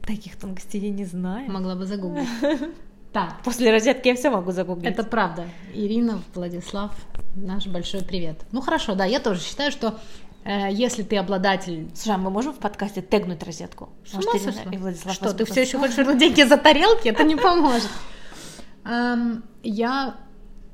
Таких 0.05 0.35
тонкостей 0.35 0.79
я 0.81 0.89
не 0.89 1.05
знаю. 1.05 1.49
Могла 1.51 1.75
бы 1.75 1.85
загуглить. 1.85 2.27
Так, 3.13 3.43
После 3.45 3.71
розетки 3.71 4.09
я 4.09 4.15
все 4.15 4.29
могу 4.29 4.51
загуглить. 4.51 4.91
это 4.91 5.05
правда. 5.05 5.45
Ирина, 5.73 6.21
Владислав, 6.33 6.91
наш 7.37 7.65
большой 7.65 8.01
привет. 8.03 8.41
Ну 8.51 8.59
хорошо, 8.59 8.93
да, 8.93 9.05
я 9.05 9.21
тоже 9.21 9.39
считаю, 9.39 9.71
что 9.71 9.97
если 10.45 11.03
ты 11.03 11.17
обладатель... 11.17 11.89
Слушай, 11.95 12.15
а 12.15 12.17
мы 12.17 12.29
можем 12.29 12.53
в 12.53 12.57
подкасте 12.59 13.01
тегнуть 13.01 13.41
розетку? 13.43 13.89
С 14.05 14.13
Может, 14.13 14.35
Ирина 14.35 14.75
и 14.75 14.77
Владислав 14.77 15.15
Что, 15.15 15.31
ты 15.31 15.37
просто- 15.37 15.53
все 15.53 15.61
еще 15.63 15.79
хочешь 15.79 15.97
вернуть 15.97 16.19
деньги 16.19 16.43
за 16.43 16.57
тарелки? 16.57 17.07
Это 17.07 17.23
не 17.23 17.35
поможет. 17.35 17.89
Эм, 18.85 19.43
Я... 19.63 20.15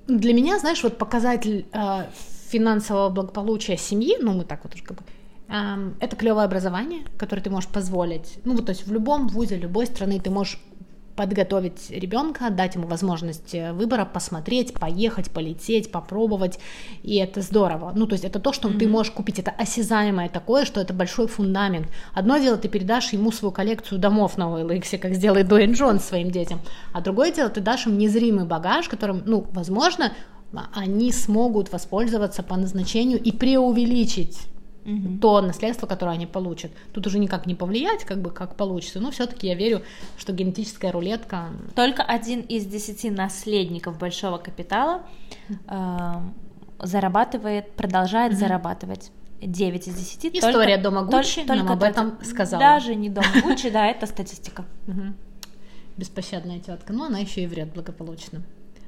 Для 0.07 0.33
меня, 0.33 0.59
знаешь, 0.59 0.83
вот 0.83 0.97
показатель 0.97 1.65
э, 1.71 2.05
финансового 2.49 3.09
благополучия 3.09 3.77
семьи, 3.77 4.17
ну, 4.19 4.33
мы 4.33 4.43
так 4.43 4.63
вот 4.63 4.73
уже 4.75 4.83
как 4.83 4.97
бы... 4.97 5.03
эм, 5.47 5.95
Это 6.01 6.15
клевое 6.17 6.45
образование, 6.45 7.01
которое 7.17 7.41
ты 7.41 7.49
можешь 7.49 7.69
позволить. 7.69 8.39
Ну, 8.43 8.55
вот, 8.55 8.65
то 8.65 8.71
есть 8.71 8.85
в 8.85 8.91
любом 8.91 9.27
вузе 9.29 9.55
любой 9.57 9.85
страны 9.85 10.19
ты 10.19 10.29
можешь 10.29 10.59
подготовить 11.15 11.89
ребенка, 11.89 12.49
дать 12.49 12.75
ему 12.75 12.87
возможность 12.87 13.53
э, 13.53 13.73
выбора, 13.73 14.05
посмотреть, 14.05 14.73
поехать, 14.73 15.31
полететь, 15.31 15.91
попробовать, 15.91 16.59
и 17.03 17.15
это 17.17 17.41
здорово. 17.41 17.91
Ну, 17.95 18.07
то 18.07 18.13
есть 18.13 18.25
это 18.25 18.39
то, 18.39 18.53
что 18.53 18.69
ты 18.69 18.87
можешь 18.87 19.11
купить, 19.11 19.39
это 19.39 19.51
осязаемое 19.51 20.29
такое, 20.29 20.65
что 20.65 20.81
это 20.81 20.93
большой 20.93 21.27
фундамент. 21.27 21.87
Одно 22.13 22.37
дело, 22.37 22.57
ты 22.57 22.67
передашь 22.67 23.13
ему 23.13 23.31
свою 23.31 23.51
коллекцию 23.51 23.99
домов 23.99 24.37
на 24.37 24.43
OLX, 24.43 24.97
как 24.97 25.13
сделает 25.15 25.47
Дуэйн 25.47 25.73
Джонс 25.73 26.05
своим 26.05 26.31
детям, 26.31 26.59
а 26.93 27.01
другое 27.01 27.31
дело, 27.31 27.49
ты 27.49 27.61
дашь 27.61 27.87
им 27.87 27.97
незримый 27.97 28.45
багаж, 28.45 28.87
которым, 28.87 29.23
ну, 29.25 29.47
возможно, 29.51 30.13
они 30.73 31.11
смогут 31.11 31.71
воспользоваться 31.71 32.43
по 32.43 32.57
назначению 32.57 33.21
и 33.21 33.31
преувеличить 33.31 34.50
Мгм. 34.83 35.19
то 35.19 35.41
наследство, 35.41 35.85
которое 35.85 36.11
они 36.11 36.25
получат. 36.25 36.71
Тут 36.91 37.05
уже 37.07 37.19
никак 37.19 37.45
не 37.45 37.53
повлиять, 37.55 38.03
как 38.03 38.19
бы 38.21 38.31
как 38.31 38.55
получится, 38.55 38.99
но 38.99 39.11
все-таки 39.11 39.47
я 39.47 39.55
верю, 39.55 39.83
что 40.17 40.33
генетическая 40.33 40.91
рулетка 40.91 41.49
Только 41.75 42.01
один 42.03 42.41
из 42.41 42.65
десяти 42.65 43.11
наследников 43.11 43.99
большого 43.99 44.37
капитала 44.39 45.03
эм, 45.67 46.33
зарабатывает, 46.79 47.71
продолжает 47.73 48.37
зарабатывать. 48.37 49.11
9 49.41 49.87
из 49.87 49.95
10. 49.95 50.37
История 50.37 50.75
только, 50.75 50.81
дома 50.83 51.03
Гуччи 51.03 51.43
нам 51.47 51.61
об 51.71 51.79
только 51.79 51.85
этом 51.85 52.07
это. 52.19 52.25
сказала. 52.25 52.61
Даже 52.61 52.95
не 52.95 53.09
дом 53.09 53.23
Гуччи, 53.43 53.69
да, 53.69 53.87
это 53.87 54.05
статистика. 54.05 54.65
Беспощадная 55.97 56.59
тетка, 56.59 56.93
но 56.93 57.05
она 57.05 57.19
еще 57.19 57.43
и 57.43 57.47
врет 57.47 57.73
благополучно. 57.73 58.41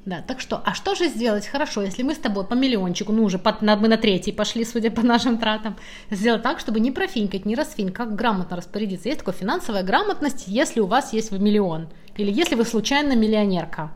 Да, 0.06 0.22
так 0.26 0.40
что, 0.40 0.60
а 0.62 0.74
что 0.74 0.94
же 0.94 1.08
сделать? 1.08 1.46
Хорошо, 1.46 1.80
если 1.80 2.02
мы 2.02 2.14
с 2.14 2.18
тобой 2.18 2.44
по 2.44 2.52
миллиончику, 2.52 3.12
ну 3.12 3.24
уже 3.24 3.38
под- 3.38 3.62
мы 3.62 3.88
на 3.88 3.96
третий 3.96 4.32
пошли, 4.32 4.64
судя 4.64 4.90
по 4.90 5.02
нашим 5.02 5.38
тратам, 5.38 5.76
сделать 6.10 6.42
так, 6.42 6.60
чтобы 6.60 6.80
не 6.80 6.90
профинькать, 6.90 7.46
не 7.46 7.54
расфинь, 7.54 7.90
как 7.90 8.14
грамотно 8.14 8.56
распорядиться. 8.56 9.08
Есть 9.08 9.20
такая 9.20 9.34
финансовая 9.34 9.82
грамотность, 9.82 10.44
если 10.46 10.80
у 10.80 10.86
вас 10.86 11.14
есть 11.14 11.32
миллион, 11.32 11.88
или 12.18 12.30
если 12.30 12.54
вы 12.54 12.66
случайно 12.66 13.16
миллионерка. 13.16 13.90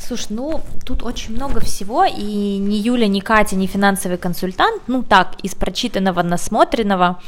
Слушай, 0.00 0.28
ну 0.30 0.60
тут 0.84 1.02
очень 1.02 1.34
много 1.34 1.60
всего, 1.60 2.04
и 2.04 2.56
ни 2.58 2.74
Юля, 2.74 3.06
ни 3.08 3.20
Катя, 3.20 3.56
ни 3.56 3.66
финансовый 3.66 4.16
консультант, 4.16 4.82
ну 4.86 5.02
так, 5.02 5.36
из 5.42 5.54
прочитанного, 5.54 6.22
насмотренного, 6.22 7.22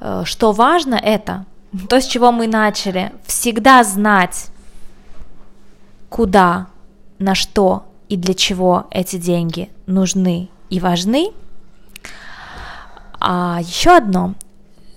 э, 0.00 0.22
что 0.24 0.52
важно 0.52 0.94
это, 0.94 1.44
то, 1.88 2.00
с 2.00 2.06
чего 2.06 2.32
мы 2.32 2.46
начали, 2.46 3.12
всегда 3.26 3.84
знать, 3.84 4.46
куда, 6.10 6.66
на 7.18 7.34
что 7.34 7.86
и 8.10 8.16
для 8.16 8.34
чего 8.34 8.86
эти 8.90 9.16
деньги 9.16 9.70
нужны 9.86 10.50
и 10.68 10.80
важны. 10.80 11.30
А 13.18 13.60
еще 13.62 13.96
одно, 13.96 14.34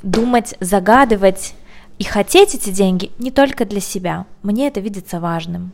думать, 0.01 0.55
загадывать 0.59 1.53
и 1.99 2.03
хотеть 2.03 2.55
эти 2.55 2.71
деньги 2.71 3.11
не 3.19 3.31
только 3.31 3.65
для 3.65 3.79
себя. 3.79 4.25
Мне 4.41 4.67
это 4.67 4.79
видится 4.79 5.19
важным. 5.19 5.71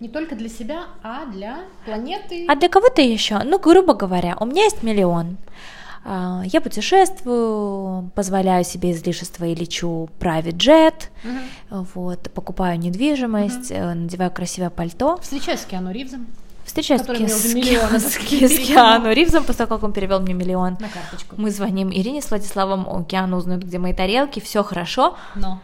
Не 0.00 0.08
только 0.08 0.34
для 0.34 0.48
себя, 0.48 0.86
а 1.04 1.26
для 1.26 1.60
планеты. 1.84 2.44
А 2.48 2.56
для 2.56 2.68
кого-то 2.68 3.00
еще, 3.00 3.38
ну, 3.44 3.60
грубо 3.60 3.94
говоря, 3.94 4.36
у 4.40 4.46
меня 4.46 4.64
есть 4.64 4.82
миллион. 4.82 5.36
А, 6.04 6.42
Я 6.44 6.60
путешествую, 6.60 8.10
позволяю 8.14 8.64
себе 8.64 8.90
излишества 8.92 9.44
и 9.44 9.54
лечу 9.54 10.08
private 10.18 10.56
jet, 10.56 10.94
Мгм. 11.22 11.86
вот, 11.94 12.30
покупаю 12.32 12.78
недвижимость, 12.78 13.70
э, 13.70 13.94
надеваю 13.94 14.30
красивое 14.30 14.70
пальто, 14.70 15.18
Встречаюсь 15.22 15.60
с 15.60 15.64
Киану 15.64 15.92
Ривзом 15.92 16.26
встречаюсь 16.64 17.02
с, 17.02 17.54
миллион 17.54 18.00
с 18.00 18.04
с. 18.14 18.16
Киану 18.18 19.12
Ривзом, 19.12 19.44
после 19.44 19.66
того, 19.66 19.76
как 19.78 19.84
он 19.84 19.92
перевел 19.92 20.20
мне 20.20 20.32
миллион. 20.32 20.78
на 20.80 20.88
карточку. 20.88 21.34
Мы 21.36 21.50
звоним 21.50 21.90
Ирине 21.90 22.22
с 22.22 22.30
Владиславом, 22.30 23.04
Киану 23.04 23.36
узнает, 23.36 23.64
где 23.64 23.78
мои 23.78 23.92
тарелки, 23.92 24.40
все 24.40 24.62
хорошо. 24.62 25.16
Но. 25.34 25.60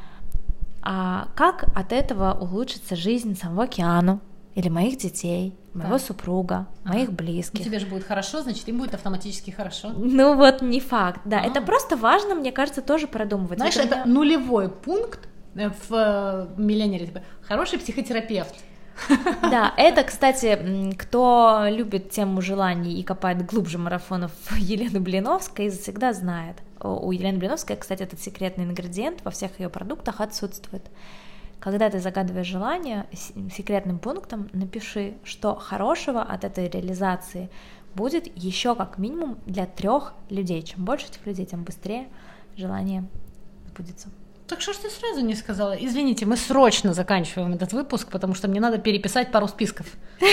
А 0.83 1.29
как 1.35 1.65
от 1.75 1.93
этого 1.93 2.33
улучшится 2.41 2.97
жизнь 2.97 3.37
самого 3.39 3.67
Киану 3.67 4.21
или 4.55 4.69
моих 4.69 4.99
детей, 4.99 5.55
моего 5.79 5.99
супруга, 5.99 6.67
моих 6.85 7.09
Ну, 7.11 7.15
близких? 7.17 7.65
тебе 7.65 7.79
же 7.79 7.87
будет 7.87 8.05
хорошо, 8.05 8.43
значит, 8.43 8.69
им 8.69 8.79
будет 8.79 8.95
автоматически 8.95 9.51
хорошо. 9.51 9.91
Ну 9.97 10.35
вот 10.37 10.63
не 10.63 10.81
факт, 10.81 11.21
да, 11.25 11.41
А. 11.41 11.47
это 11.47 11.61
просто 11.63 11.97
важно, 11.97 12.35
мне 12.35 12.53
кажется, 12.53 12.83
тоже 12.83 13.07
продумывать. 13.07 13.59
Знаешь, 13.59 13.77
это 13.77 13.97
меня- 13.97 14.05
нулевой 14.07 14.69
пункт 14.69 15.29
э, 15.55 15.71
в 15.89 15.93
э, 15.93 16.47
миллионере. 16.61 17.07
Типа, 17.07 17.23
хороший 17.43 17.79
психотерапевт. 17.79 18.55
Да, 19.43 19.73
это, 19.77 20.03
кстати, 20.03 20.93
кто 20.99 21.65
любит 21.69 22.11
тему 22.11 22.43
желаний 22.43 22.99
и 22.99 23.03
копает 23.05 23.47
глубже 23.47 23.79
марафонов 23.79 24.33
Елены 24.59 24.99
Блиновской, 25.01 25.71
всегда 25.71 26.13
знает. 26.13 26.57
У 26.81 27.11
Елены 27.13 27.39
Блиновской, 27.39 27.77
кстати, 27.77 28.03
этот 28.03 28.21
секретный 28.21 28.65
ингредиент 28.65 29.25
во 29.25 29.31
всех 29.31 29.59
ее 29.61 29.69
продуктах 29.69 30.21
отсутствует. 30.21 30.83
Когда 31.61 31.91
ты 31.91 31.99
загадываешь 31.99 32.47
желание, 32.47 33.07
секретным 33.53 33.99
пунктом 33.99 34.49
напиши, 34.53 35.15
что 35.25 35.55
хорошего 35.57 36.23
от 36.23 36.45
этой 36.45 36.69
реализации 36.69 37.51
будет 37.95 38.31
еще 38.37 38.75
как 38.75 38.99
минимум 38.99 39.39
для 39.47 39.67
трех 39.67 40.15
людей. 40.31 40.63
Чем 40.63 40.85
больше 40.85 41.07
этих 41.07 41.27
людей, 41.27 41.47
тем 41.47 41.65
быстрее 41.65 42.09
желание 42.57 43.05
сбудется. 43.69 44.09
Так 44.47 44.61
что 44.61 44.73
ж 44.73 44.77
ты 44.77 44.91
сразу 44.91 45.21
не 45.21 45.35
сказала? 45.35 45.73
Извините, 45.73 46.25
мы 46.27 46.37
срочно 46.37 46.95
заканчиваем 46.95 47.53
этот 47.53 47.73
выпуск, 47.73 48.09
потому 48.11 48.35
что 48.35 48.49
мне 48.49 48.61
надо 48.61 48.79
переписать 48.79 49.33
пару 49.33 49.49
списков. 49.49 49.87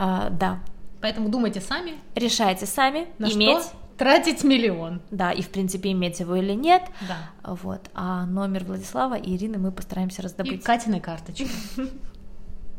А, 0.00 0.30
да, 0.30 0.60
Поэтому 1.00 1.28
думайте 1.28 1.60
сами, 1.60 1.94
решайте 2.14 2.66
сами, 2.66 3.06
на 3.18 3.26
иметь 3.26 3.62
что 3.62 3.76
тратить 3.98 4.44
миллион. 4.44 5.02
Да, 5.10 5.32
и 5.32 5.42
в 5.42 5.50
принципе 5.50 5.92
иметь 5.92 6.20
его 6.20 6.36
или 6.36 6.52
нет. 6.52 6.82
Да. 7.06 7.54
Вот. 7.54 7.90
А 7.94 8.24
номер 8.26 8.64
Владислава 8.64 9.14
и 9.14 9.36
Ирины 9.36 9.58
мы 9.58 9.72
постараемся 9.72 10.22
И 10.22 10.24
раздобыть. 10.24 10.62
Катиной 10.62 11.00
карточки. 11.00 11.48